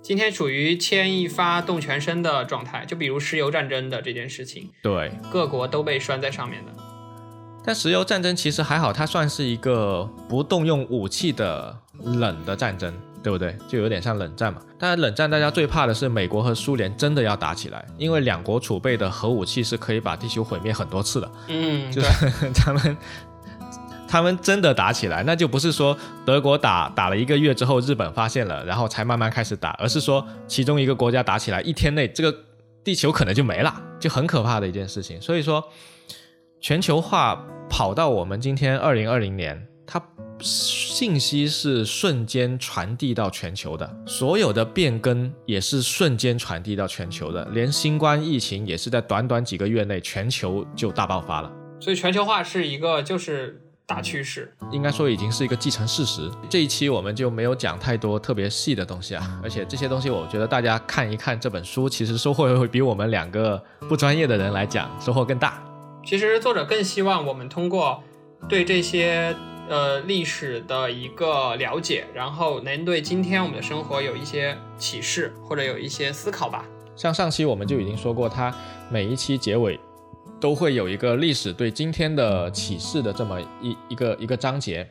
[0.04, 6.93] 今天处于牵一发动全身的状态，就比如石油战争的这件事情，对，各国都被拴在上面的。
[7.66, 12.94] 但石油战争其实还好，它算是一个不动用武器的冷的战争。
[13.24, 13.58] 对不对？
[13.70, 14.60] 就有点像冷战嘛。
[14.78, 21.32] 当然，冷战大家最怕的是美国和苏联真的要打起来，因为两国储备的核武器是可以把地球毁灭很多次的。
[21.48, 22.98] 嗯，就是他们
[24.10, 32.38] 他们真的打起来，那就不是说德国打打了一个月之后，日本发现了，然后才慢慢开始打，而是说其中一个国家打起来，一天内这个
[32.84, 35.22] 地球可能就没了，就很可怕的一件事情。
[35.22, 35.64] 所以说，
[36.64, 40.02] 全球化跑到我们今天二零二零年，它。
[40.40, 51.52] 信息是瞬间传递到全球的，所有的变更也是瞬间传递到全球的，连新冠疫情也是在短短几个月内全球就大爆发了。
[51.82, 56.30] 所以全球化是一个就是大趋势，应该说已经是一个既成事实。
[56.50, 65.62] 这一期我们就没有讲太多特别细的东西啊， 而且这些东西我觉得大家看一看这本书，其实收获会比我们两个不专业的人来讲收获更大。
[66.06, 68.04] 其实作者更希望我们通过
[68.48, 69.36] 对这些。
[69.70, 76.66] 呃，历史的一个了解，然后能对今天我们的生活有一些启示，或者有一些思考吧。
[76.98, 78.54] 像上期我们就已经说过，它
[78.90, 79.80] 每一期结尾
[80.38, 84.86] 都会有一个历史对今天的启示的这么一一个一个章节，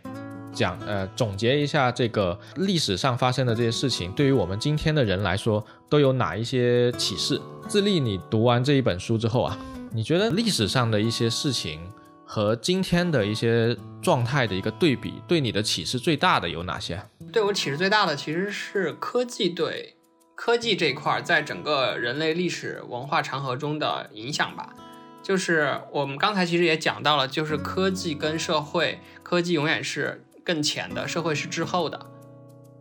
[0.55, 7.39] 讲呃总结一下这个历史上发生的这些事情，对于我们今天的人来说都有哪一些启示。
[7.69, 9.59] 自立，你读完这一本书之后啊，
[9.95, 11.81] 你觉得历史上的一些事情？
[12.25, 17.03] 和今天的一些状态的一个对比，对你的启示最大的有哪些？
[17.31, 19.97] 对我启示最大的其实是科技对
[20.35, 24.75] 科技这一块在整个人类历史文化长河中的影响吧。
[25.23, 32.07] 就是我们刚才其实也讲到了，就是科技跟社会，科技永远是更前的，社会是滞后的。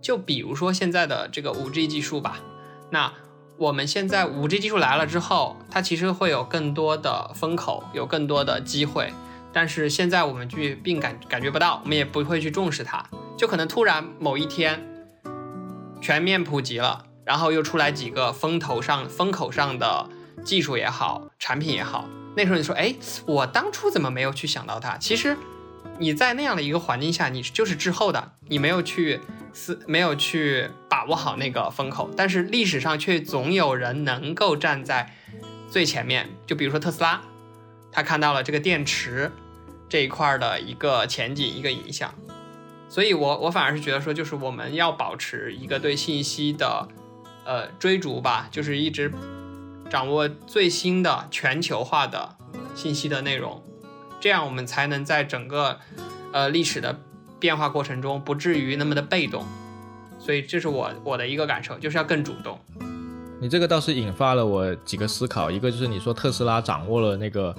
[0.01, 2.39] 就比如说现在的这个五 G 技术吧，
[2.89, 3.12] 那
[3.62, 9.14] 我们现在五 G 技术来了之后，它其实会有更多的风口，有更多的机会。
[9.53, 13.05] 但是现在我们去并感感觉不到，我们也不会去重视它，
[13.38, 14.84] 就可能突然某一天
[16.01, 20.09] 全面普及了，然后又出来几个风头上风口上的
[20.43, 22.05] 技术也好，产品也好，
[22.36, 22.95] 那时候你说，哎，
[23.28, 24.97] 我当初怎么没有去想到它？
[24.97, 25.38] 其实
[26.00, 29.20] 你在那样的一个环境下，你就是滞后的，你没有去
[29.54, 35.16] 思，没有去把握好那个风口，但是历史上却总有人能够站在
[35.70, 37.22] 最前面，就比如说特斯拉。
[37.94, 39.30] 他看到了这个电池
[39.90, 42.16] 这一块的一个前景，一个影响，
[42.88, 46.88] 所以我我反而是觉得说，就是我们要保持一个对信息的
[47.44, 49.12] 呃追逐吧，就是一直
[49.90, 52.38] 掌握最新的全球化的
[52.74, 53.62] 信息的内容，
[54.22, 55.78] 这样我们才能在整个
[56.32, 56.98] 呃历史的
[57.40, 59.44] 变化过程中不至于那么的被动。
[60.18, 62.58] 所以这是我我的一个感受，就是要更主动。
[63.42, 67.54] 你这个倒是引发了我几个思考，一个就是你说特斯拉掌握了那个。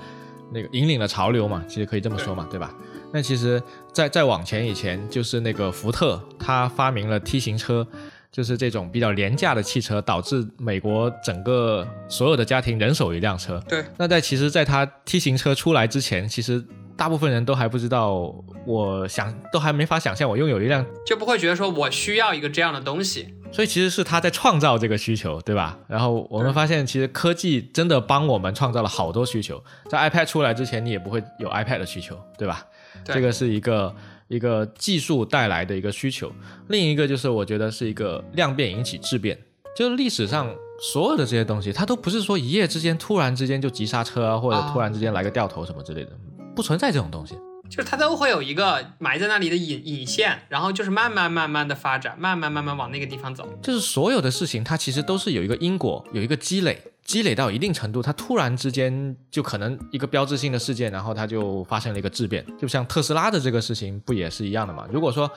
[0.55, 2.75] 那个引领了潮流嘛，其实可以这么说嘛，对吧？
[3.11, 7.87] 那其实再再往前以前，就是那个福特，他发明了 T 型车，
[8.33, 13.62] 就是这种比较廉价的汽车，导致美国整个所有的家庭人手一辆车。
[13.68, 13.85] 对。
[13.99, 16.64] 那在其实，在它 T 型车出来之前，其实
[16.97, 18.35] 大部分人都还不知道，
[18.66, 23.35] 我想都还没法想象我拥有一辆，就不会觉得说我需要一个这样的东西。
[23.53, 25.78] 所以其实是他在创造这个需求，对吧？
[25.87, 29.62] 然后我们发现，其实科技真的帮我们创造了好多需求。
[29.91, 32.66] 在 iPad 出来之前，你也不会有 iPad 的需求，对吧？
[33.05, 33.95] 这个是一个
[34.33, 36.33] 一个技术带来的一个需求。
[36.68, 39.39] 另一个就是我觉得是一个量变引起质变，
[39.76, 46.11] 就是历史上所有的这些东西，它都不是说一夜之间突然之间就急刹车啊，或者突然之间来个掉头什么之类的，
[46.57, 47.37] 不存在这种东西。
[47.70, 53.49] 就是它都会有一个埋在那里的引引线，然后就是慢慢慢慢的发展，慢慢慢慢往那个地方走。
[53.62, 62.44] 就是所有的事情，它其实都是有一个因果，有一个积累，积累到一定程度，它突然之间就可能一个标志性的事件，然后它就发生了一个质变。
[62.59, 64.86] 就像特斯拉的这个事情，不也是一样的嘛？
[64.90, 65.30] 如果说，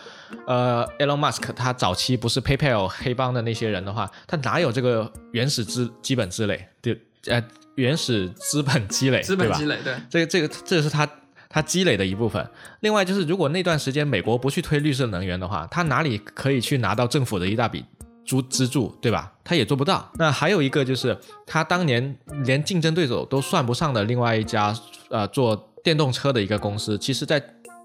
[0.47, 6.67] 呃，Elon Musk 他早期不是 PayPal 黑帮的那些人的话，他哪有这个原始资基本积累？
[6.81, 7.43] 对，呃，
[7.75, 11.09] 原始资本积累，资本积累，对，这个这个这个是他。
[11.47, 12.45] 它积累的一部分。
[12.81, 17.85] 另外就是，如果那段时间美国不去推绿色能源的话，它哪里可以去拿到政府的一大笔
[18.25, 19.31] 资资助，对吧？
[19.43, 20.11] 他也做不到。
[20.15, 24.75] 那还有一个就是，他当年连竞争对手都算不上的另外一家
[25.09, 27.41] 呃做电动车的一个公司，其实在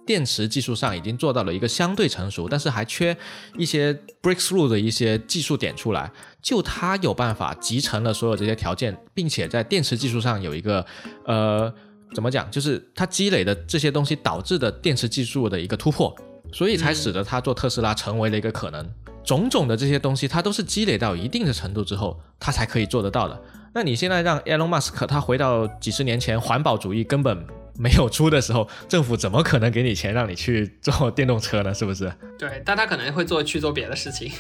[0.07, 3.17] 电池技术上已经做到了一个相对成熟，但是还缺
[3.57, 6.11] 一些 breakthrough 的一些技术点出来。
[6.41, 10.85] 就他有办法集成了所有这些条件，并且在电池技术上有一个
[11.25, 11.73] 呃。
[12.13, 12.51] 怎么讲？
[12.51, 16.13] 就是他积累的这些东西导致的电池技术的一个突破，
[16.53, 18.85] 所以才使得他做特斯拉成为了一个可能。
[19.31, 23.41] 种种的这些东西，它都是积累到一定的程度之后，它才可以做得到的。
[23.73, 27.47] 那你现在让 Elon Musk 他回到几十年前环保主义根本
[27.79, 31.73] 没有出的时候，政府怎么可能给你钱让你去做电动车呢？
[31.73, 32.13] 是不是？
[32.37, 34.33] 对，但他可能会做去做别的事情，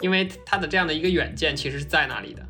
[0.00, 2.42] 因为他的这样的一个远见其实是在那里的。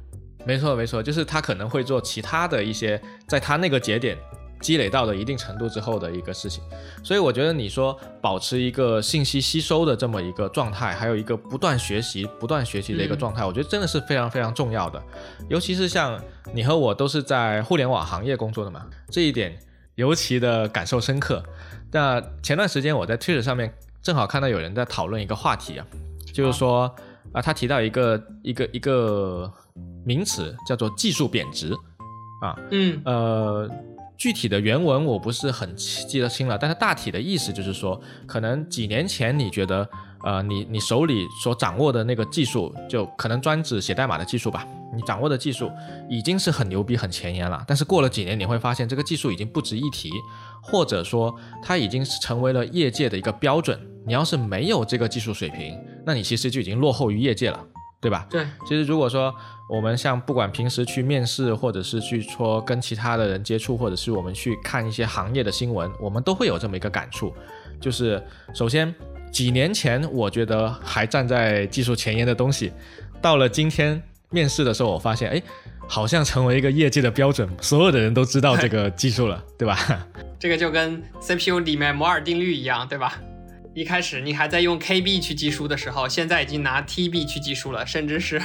[0.46, 4.16] 没错，没错，就是他可能会做其他的一些，在他那个节点。
[4.60, 6.62] 积累到了一定程度之后的一个事情，
[7.04, 15.02] 所以我觉得你说保持一个信息吸收的这么一个状态，还有一个不断学习、不断学习的一个状态，我觉得真的是非常非常重要的。
[15.48, 16.20] 尤其是像
[16.52, 19.56] 你和我都是在互联网行业工作的嘛，这一点
[19.94, 21.42] 尤其的感受深刻。
[21.92, 25.86] 那前段时间我在 Twitter 上面正好看到有人在讨论一个话题啊，
[26.32, 26.94] 就是说
[27.32, 29.52] 啊，他提到一个一个一个
[30.04, 31.72] 名词叫做技术贬值
[32.42, 33.70] 啊，嗯，呃。
[34.18, 39.88] 具体的原文我不是很记得清了，但是大体的意思就是说，可能几年前你觉得，
[40.24, 45.70] 呃，你你手里所掌握的那个技术，就可能专指写代码的技术吧，你掌握的技术
[46.10, 47.62] 已经是很牛逼、很前沿了。
[47.64, 50.10] 但是过了几年，你会发现这个技术已经不值一提，
[50.60, 53.78] 或者说它已经成为了业界的一个标准。
[54.04, 57.64] 你要是没有这个技术水平，那你其实就已经落后于业界了。
[58.00, 58.26] 对吧？
[58.30, 59.34] 对，其实如果说
[59.68, 67.34] 我们像不管平时去面试，或者是去说跟其他的人接触，或者是我们去看一些行业的新闻，我们都会有这么一个感触，
[67.80, 68.22] 就是
[68.54, 68.94] 首先
[69.32, 72.72] 几年前我觉得还站在技术前沿的东西，
[73.20, 75.42] 到了今天面试的时候，我发现哎，
[75.86, 80.06] 好像成为一个业界的标准，所有的人都知道这个技术了，对吧？
[80.38, 83.18] 这个就跟 CPU 里面摩尔定律一样，对吧？
[83.78, 88.42] 一开始你还在用 KB 去计数的时候，现在已经拿 TB 去计数了，甚至是。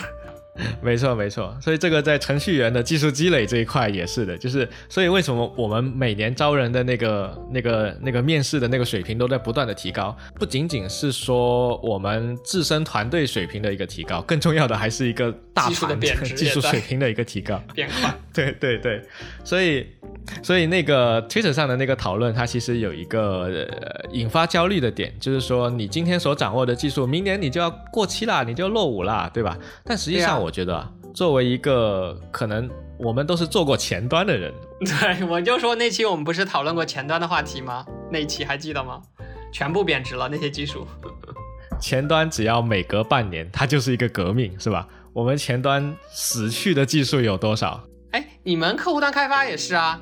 [0.84, 18.16] 没错，没错，所以这个在程序员的技术积累这一块也是的，就是所以为什么我们每年招人的那个、那个、那个面试的那个水平都在不断的提高，不仅仅是说我们自身团队水平的一个提高，更重要的还是一个大盘技术水平的一个提高变化。
[18.32, 19.01] 对对对，
[19.43, 19.88] 所以
[20.43, 29.58] 所以那个 Twitter 上的那个讨论，它其实有一个呃、引发焦虑的点，就是说你今天所掌握的技术，明年你就要过期啦，你就要落伍啦，对吧？
[29.84, 30.43] 但实际上。
[30.44, 32.68] 我觉得，啊作为一个可能
[32.98, 37.86] 我们都是做过前端的人，对我就说那期我们不是讨论过前端的话题吗？
[38.12, 39.00] 那期还记得吗？
[39.52, 40.88] 全部贬值了那些技术。
[41.80, 44.88] 前端只要每隔半年，它就是一个革命，是吧？
[45.14, 47.84] 我们前端死去的技术有多少？
[48.12, 50.02] 哎，你们客户端开发也是啊。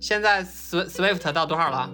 [0.00, 1.88] 现在 Swift 到多少了？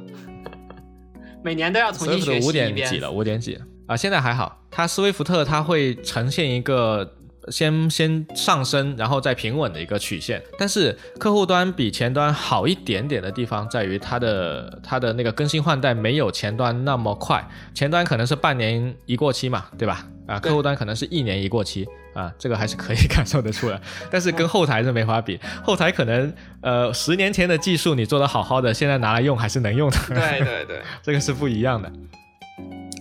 [1.43, 2.71] 每年都要重新学习一遍。
[2.71, 3.11] 五点几了？
[3.11, 3.95] 五点几啊？
[3.95, 7.17] 现在还好，它斯威夫特它会呈现一个。
[7.51, 10.43] 先先上升，然后再平稳的一个曲线。
[10.59, 17.47] 但是客户端比前端好一点点的地方在于它的它的那个更新换代没有前端那么快。
[17.75, 20.07] 前端可能是半年一过期嘛，对吧？
[20.27, 23.81] 啊，客户端可能是一年一过期啊，这个还是可以感受得出来。
[24.11, 26.33] 但是跟后台是没法比，后台可能
[26.63, 29.99] 呃十年前的技术你做的好好的，现在拿来用还是能用的。
[30.09, 31.93] 对对对， 这个是不一样的。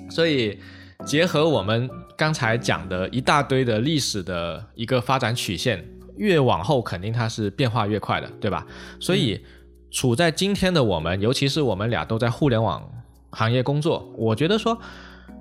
[0.09, 0.59] 所以。
[1.05, 5.83] 结合我们刚才讲的一大堆的历史的一个发展曲线，
[6.17, 8.65] 越往后肯定它是变化越快的，对吧？
[8.99, 9.43] 所以
[9.91, 12.87] 处在今天的我们，尤其是我们俩都在互联网
[13.31, 14.77] 行业工作，我觉得说，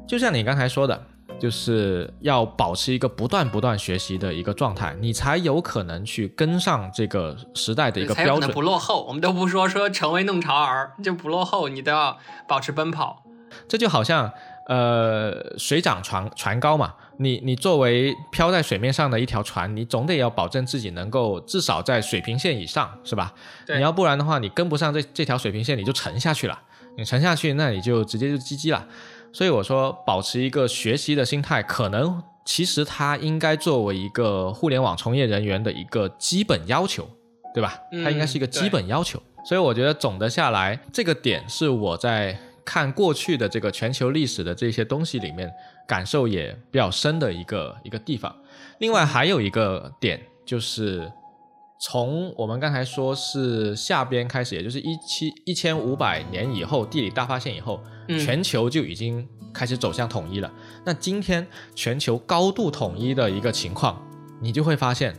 [0.06, 1.06] 就像你刚才说的，
[1.38, 9.04] 就是要保持一个不断不断学习的一个状态，你才有可能去跟上这个时代的一个标准，不落后。
[9.06, 12.18] 我们都不说说成为弄潮儿就不落后，你都要
[12.48, 13.24] 保持奔跑。
[13.68, 14.32] 这就好像。
[14.72, 23.34] 呃，水涨船船高嘛，你你作为漂在水面上的一条船，你总得要保证自己能够至少在水平线以上，是吧？
[23.68, 26.58] 你要不然的话，你跟不上这这条水平线，你就沉下去了。
[26.96, 28.86] 你沉下去，那你就直接就 GG 了。
[29.30, 37.06] 所以我说，保持一个学习的心态，可能其实它应该作为一个互联网从业人员的一个基本要求，
[37.52, 37.78] 对吧？
[38.02, 39.22] 它应该是一个基本要求。
[39.44, 45.50] 所以我觉得总的下来，这个点是我在看过去的这个全球历史的这些东西里面
[45.86, 48.34] 感受也比较深的一个一个地方。
[48.78, 51.10] 另外还有一个点就是。
[51.84, 57.82] 从我们刚才说是下边开始，也就是一七一千五百年以后，地理大发现以后，
[58.24, 60.48] 全球就已经开始走向统一了。
[60.84, 61.44] 那今天
[61.74, 64.00] 全球高度统一的一个情况，
[64.40, 65.12] 你就会发现，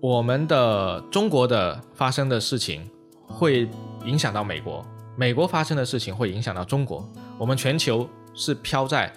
[0.00, 2.90] 我们的中国的发生的事情
[3.26, 3.68] 会
[4.06, 4.82] 影响到美国，
[5.18, 7.06] 美国发生的事情会影响到中国。
[7.36, 9.12] 我们全球是飘在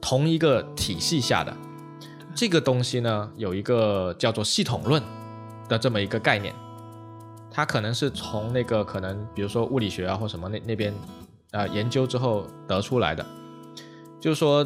[0.00, 1.56] 同一个体系下的，
[2.34, 5.02] 这个东西呢，有一个叫做系统论。
[5.68, 6.54] 的这么一个概念，
[7.50, 10.94] 它可能是从那个可能，比如说物理学啊或什么那那边，
[11.50, 13.26] 呃研究之后得出来的，
[14.20, 14.64] 就是说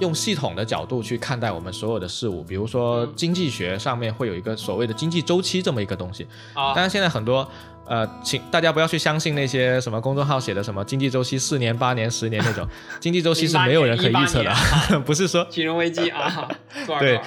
[0.00, 6.26] 用系统的角度去看待我们所有的事物，比如说经济学上面会有一个所谓的经济周期这么一个东西。
[6.54, 7.46] 啊，当然现在很多
[7.88, 12.66] 呃，请大家不要去相信那些什么公众号写的什么经济周期四年、八年、十年那种，
[13.00, 14.52] 经济周期是没有人可以预测的，
[15.06, 16.48] 不是说金融危机啊，
[17.00, 17.20] 对。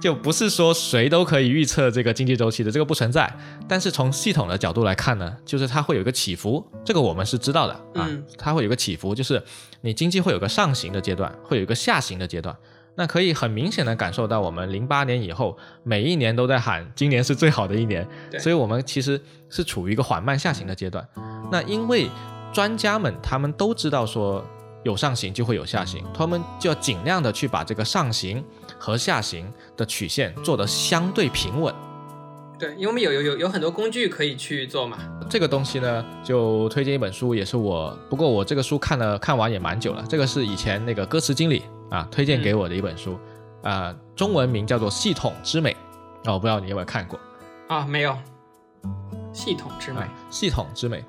[0.00, 3.28] 就不是说谁都可以预测这个经济周期的，这个不存在。
[3.66, 8.08] 但是从系统的角度来看呢，就是它会有一个起伏，这个我们是知道的啊。
[8.38, 9.42] 它会有一个起伏，就是
[9.80, 12.56] 你经济会有个上行的阶段，会有一个下行的阶段。
[13.00, 18.06] 那可以很明显的感受到，我们零八年以后每一年都在喊今年是最好的一年，
[18.38, 21.02] 所以我们其实是处于一个缓慢下行的阶段。
[21.50, 22.10] 那因为
[22.52, 24.44] 专家们他们都知道说
[24.82, 28.44] 有上行就会有下行，他们就要尽量的去把这个上行。
[28.82, 29.46] 和下行
[29.76, 31.74] 的曲线做得相对平稳，
[32.58, 34.96] 对，因为我们有有有有很多工具可以去做嘛。
[35.28, 40.02] 这个东西呢，就推荐一本书，也是我，不过我这个书看了看完也蛮久了。
[40.08, 43.18] 这个是以前那个歌词经理啊推荐给我的一本书，
[43.62, 45.72] 啊，中文名叫做《系统之美》，
[46.24, 47.20] 哦，我不知道你有没有看过
[47.68, 47.84] 啊？
[47.84, 48.12] 没有，
[49.32, 51.04] 《系统之美》，系统之美，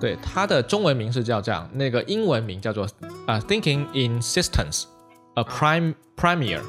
[0.00, 2.88] 对，它的中文名是叫这样，那个英文名叫做
[3.26, 6.62] 啊，Thinking in Systems，a Prime Premier。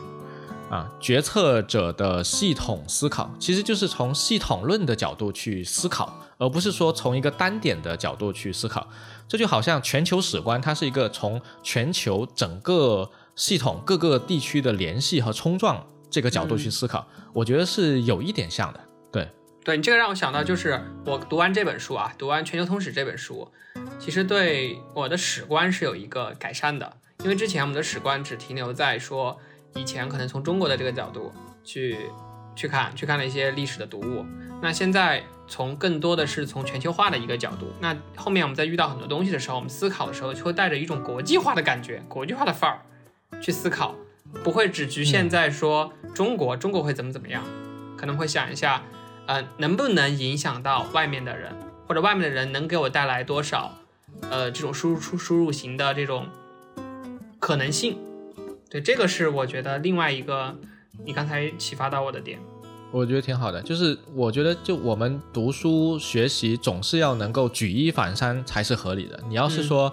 [0.69, 8.88] 啊，决策者的系统思考其实就是从系统论的角度去思考，而不是说从一个单点的角度去思考。
[9.27, 13.09] 这就好像全球史观，它是一个从全球整个
[13.39, 18.79] 系统各个地区的联系和冲撞这个角度去思考，我觉得是有一点像的。
[19.13, 19.29] 对，
[19.63, 23.49] 对你这个让我想到，就是我读完这本书啊，读完《全球通史》这本书，
[23.97, 29.39] 其实对我的史观是有一个改善的，因为之前我们的史观只停留在说。
[29.75, 31.31] 以前可能从中国的这个角度
[31.63, 31.95] 去
[32.55, 34.25] 去看，去看了一些历史的读物。
[34.63, 37.67] 那现在从更多的是从全球化的一个角度。
[37.79, 42.81] 那后面我们在遇到很多东西的时候，我们思考的时候就会带着一种国际化的感觉，国际化的范儿
[43.41, 43.95] 去思考，
[44.43, 47.43] 不会只局限在说中国，中国会怎么怎么样，
[47.97, 48.84] 可能会想一下，
[49.25, 51.51] 呃，能不能影响到外面的人，
[51.88, 53.77] 或者外面的人能给我带来多少，
[54.30, 56.27] 呃，这种输入出输入型的这种
[57.39, 57.97] 可能性。
[58.69, 60.55] 对，这个是我觉得另外一个
[61.05, 62.39] 你刚才启发到我的点，
[62.91, 63.61] 我觉得挺好的。
[63.63, 69.19] 就是我觉得，就我们读书学习总是要能够举一反三才是合理的。
[69.27, 69.91] 你要是说，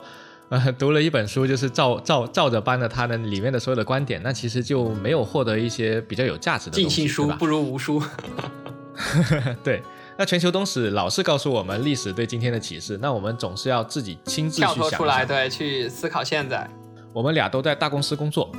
[0.49, 6.89] 呃， 读了一本书就是照照照着搬的他的里面的所有的观点，那其实就没有获得一些比较有价值的东西。
[6.89, 8.03] 尽信书不如无书。
[9.63, 9.83] 对，
[10.17, 16.69] 那全球东史老是告诉我们历史对今天的启示，那我们总是要自己亲自去想出来，对，去思考现在。
[17.13, 18.51] 我们俩都在大公司工作，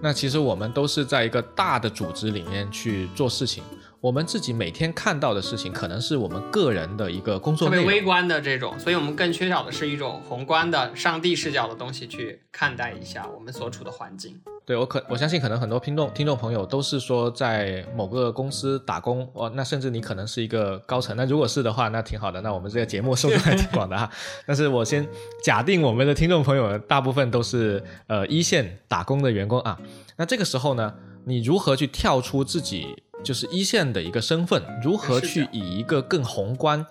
[0.00, 3.62] 那其实我们都是在一个大的组织里面去做事情。
[4.04, 14.38] 我们自己每天看到的事情，可能是我们个人的一个工作特别微观的这种，所以我们更缺少的是一种宏观的上帝视角的东西去看待一下我们所处的环境。
[14.66, 21.16] 对我可我相信，可能很多听众听众朋友都是说在某个公司打工哦，那甚至你可能是一个高层。
[21.16, 22.42] 那如果是的话，那挺好的。
[22.42, 24.10] 那我们这个节目受众还挺广的哈。
[24.44, 25.08] 但是我先
[25.42, 29.80] 假定我们的听众朋友大部分都是呃一线打工的员工啊。
[30.18, 30.92] 那这个时候呢，
[31.24, 33.02] 你如何去跳出自己？
[33.24, 36.84] 就是一线的一个身份，如何去以一个更宏观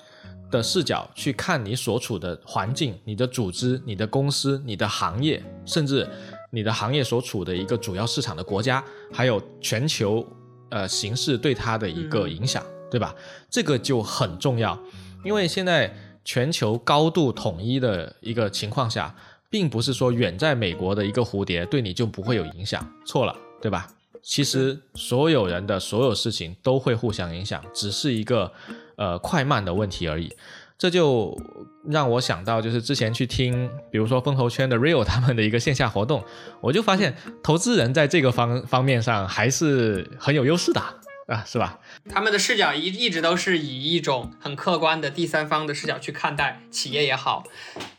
[0.52, 6.08] 的视角去看你所处的环境、你的组织、你的公司、你的行业，甚至
[6.52, 10.26] 你的行业所处的一个主要市场的国家，还有全球
[10.70, 13.16] 呃形势对它的一个影响，对吧？
[13.50, 14.78] 这个就很重要，
[15.24, 15.96] 因为现在
[16.26, 19.16] 全球高度统一的一个情况下，
[19.50, 23.88] 并不是说远在美国的一个蝴蝶对你就不会有影响，错了，对吧？
[24.24, 28.54] 其实所有人的所有事情都会互相影响，只是一个
[28.96, 30.34] 呃快慢的问题而已。
[30.78, 31.38] 这就
[31.86, 36.24] 让我想到，就是之前去听，比如说风投圈的 Real 他们的一个线下活动，
[36.62, 40.82] 我就发现投资人在这个方方面上还是很有优势的
[41.28, 41.80] 啊，是吧？
[42.10, 47.44] 他们的视角一一直都是以一种很客观的第三方的视角去看待企业也好，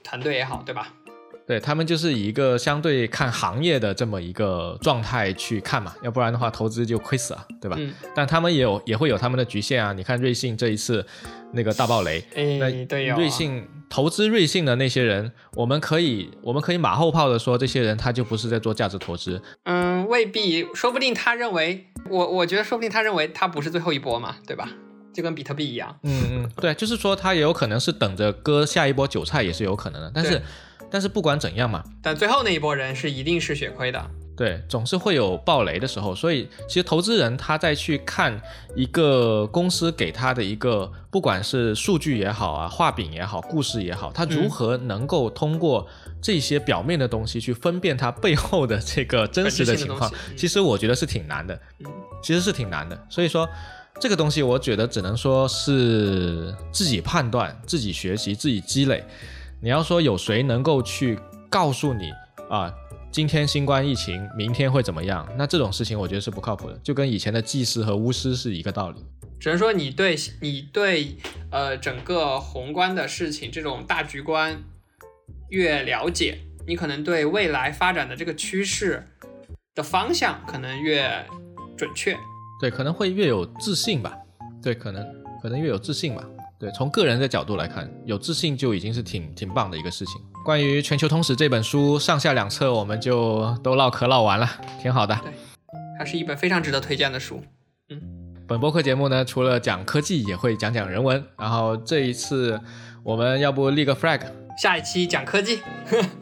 [0.03, 0.93] 团队也好，对吧？
[1.47, 7.77] 对他们就是以一个相对看行业的这么一个状态去看嘛，要不然的话投资就亏死了，对吧？
[7.79, 9.93] 嗯，但他们也有也会有他们的局限啊。
[9.93, 11.05] 你看瑞幸这一次
[11.53, 19.41] 那个大暴雷，那哎，对哦，瑞幸投资瑞幸的那些人，我们可以我们可以马后炮的说，这些人他就不是在做价值投资。
[19.65, 24.69] 嗯，未必，说不定他认为，我我觉得说不定他认为他不是最后一波嘛，对吧？
[25.13, 25.97] 就跟比特币一样。
[26.03, 30.11] 嗯嗯，对，就是说他也有可能是等着割下一波韭菜，也是有可能的。
[30.13, 30.43] 但是对
[30.91, 34.11] 但是不管怎样嘛，但最后那一波人是一定是血亏的。
[34.37, 38.37] 对，总是会有暴雷的时候，所以其实投资人他在去看
[38.75, 45.87] 一个公司给他的一个，不管是数据也好啊，画饼也好，故事也好，他如何能够通过
[46.21, 51.55] 这些表面的东西去分辨它背后的这个真实的情况 其实我觉得是挺难的，
[51.85, 51.87] 嗯
[52.21, 53.07] 其实是挺难的。
[53.09, 53.49] 所以说
[54.01, 59.05] 这个东西，我觉得只能说是自己判断、自己学习、自己积累。
[59.65, 61.19] 你要说有谁能够去
[61.49, 62.13] 告诉你
[62.51, 62.71] 啊，
[63.11, 65.27] 今天新冠疫情，明天会怎么样？
[65.39, 69.03] 那这种事情我觉得是不靠谱的，就跟以前的祭司和巫师是一个道理。
[69.41, 71.17] 只能说你对你对
[71.51, 74.63] 呃整个宏观的事情这种大局观
[75.49, 79.03] 越了解，你可能对未来发展的这个趋势
[79.75, 81.25] 的方向可能越
[81.75, 82.15] 准确。
[82.61, 84.15] 对，可能会越有自信吧。
[84.63, 85.03] 对，可能
[85.43, 86.23] 可能越有自信吧。
[86.65, 90.15] 对，从个人的角度来看，有自信就已经是挺挺棒的一个事情。
[90.47, 94.51] 关于《全球通史》这本书上下两册，我们就都唠嗑唠完了，
[94.81, 95.15] 挺好的。
[95.23, 95.31] 对
[95.99, 97.43] 它是一本非常值得推荐的书。
[97.91, 98.01] 嗯
[98.49, 101.23] 本播客节目呢，除了讲科技，也会讲讲人文。
[101.39, 102.59] 然后这一次，
[103.03, 104.21] 我们要不立个 flag，
[104.57, 105.61] 下一期讲科技，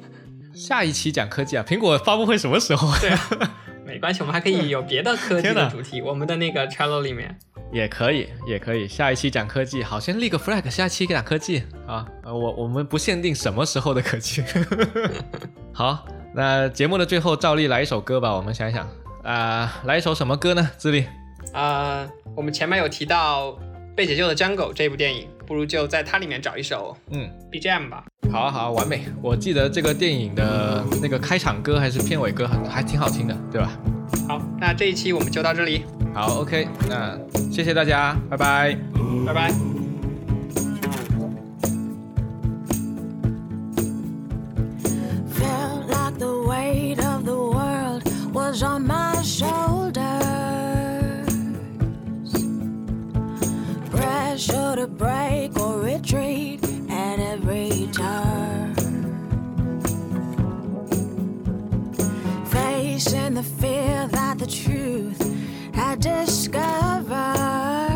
[0.55, 1.64] 下一期讲科技啊？
[1.64, 2.93] 苹果发布会什么时候？
[2.98, 3.55] 对啊，
[3.86, 6.02] 没关系，我们还可以有别的科技的主题。
[6.02, 7.39] 我们的那个 Trello 里面，
[7.73, 8.86] 也可以，也可以。
[8.86, 12.07] 下一期讲科技，好，先立个 flag，下一期讲科技啊。
[12.23, 14.44] 呃，我我们不限定什么时候的科技。
[15.73, 18.32] 好，那节目的最后，照例来一首歌吧。
[18.35, 18.86] 我们想一想，
[19.24, 20.70] 啊、来一首什么歌呢？
[20.77, 21.07] 智利，
[21.55, 23.53] 呃，我们前面有提到
[23.97, 28.05] 《被解救的 Jungle》这部电影，不如就在它里面找一首嗯，BGM 吧。
[28.31, 29.05] 好啊，好啊，完美。
[29.23, 33.70] 我记得这个电影的那个开场歌还是片尾歌很还挺好听的，对吧？
[34.28, 35.85] 好，那这一期我们就到这里，
[36.15, 37.19] 好，OK，那
[37.51, 38.78] 谢谢大家，拜拜。
[39.27, 39.53] 拜拜。
[45.35, 50.01] Felt like the weight of the world was on my shoulders.
[53.90, 55.82] Pressure to break or
[63.43, 65.20] the fear that the truth
[65.74, 67.91] had discovered.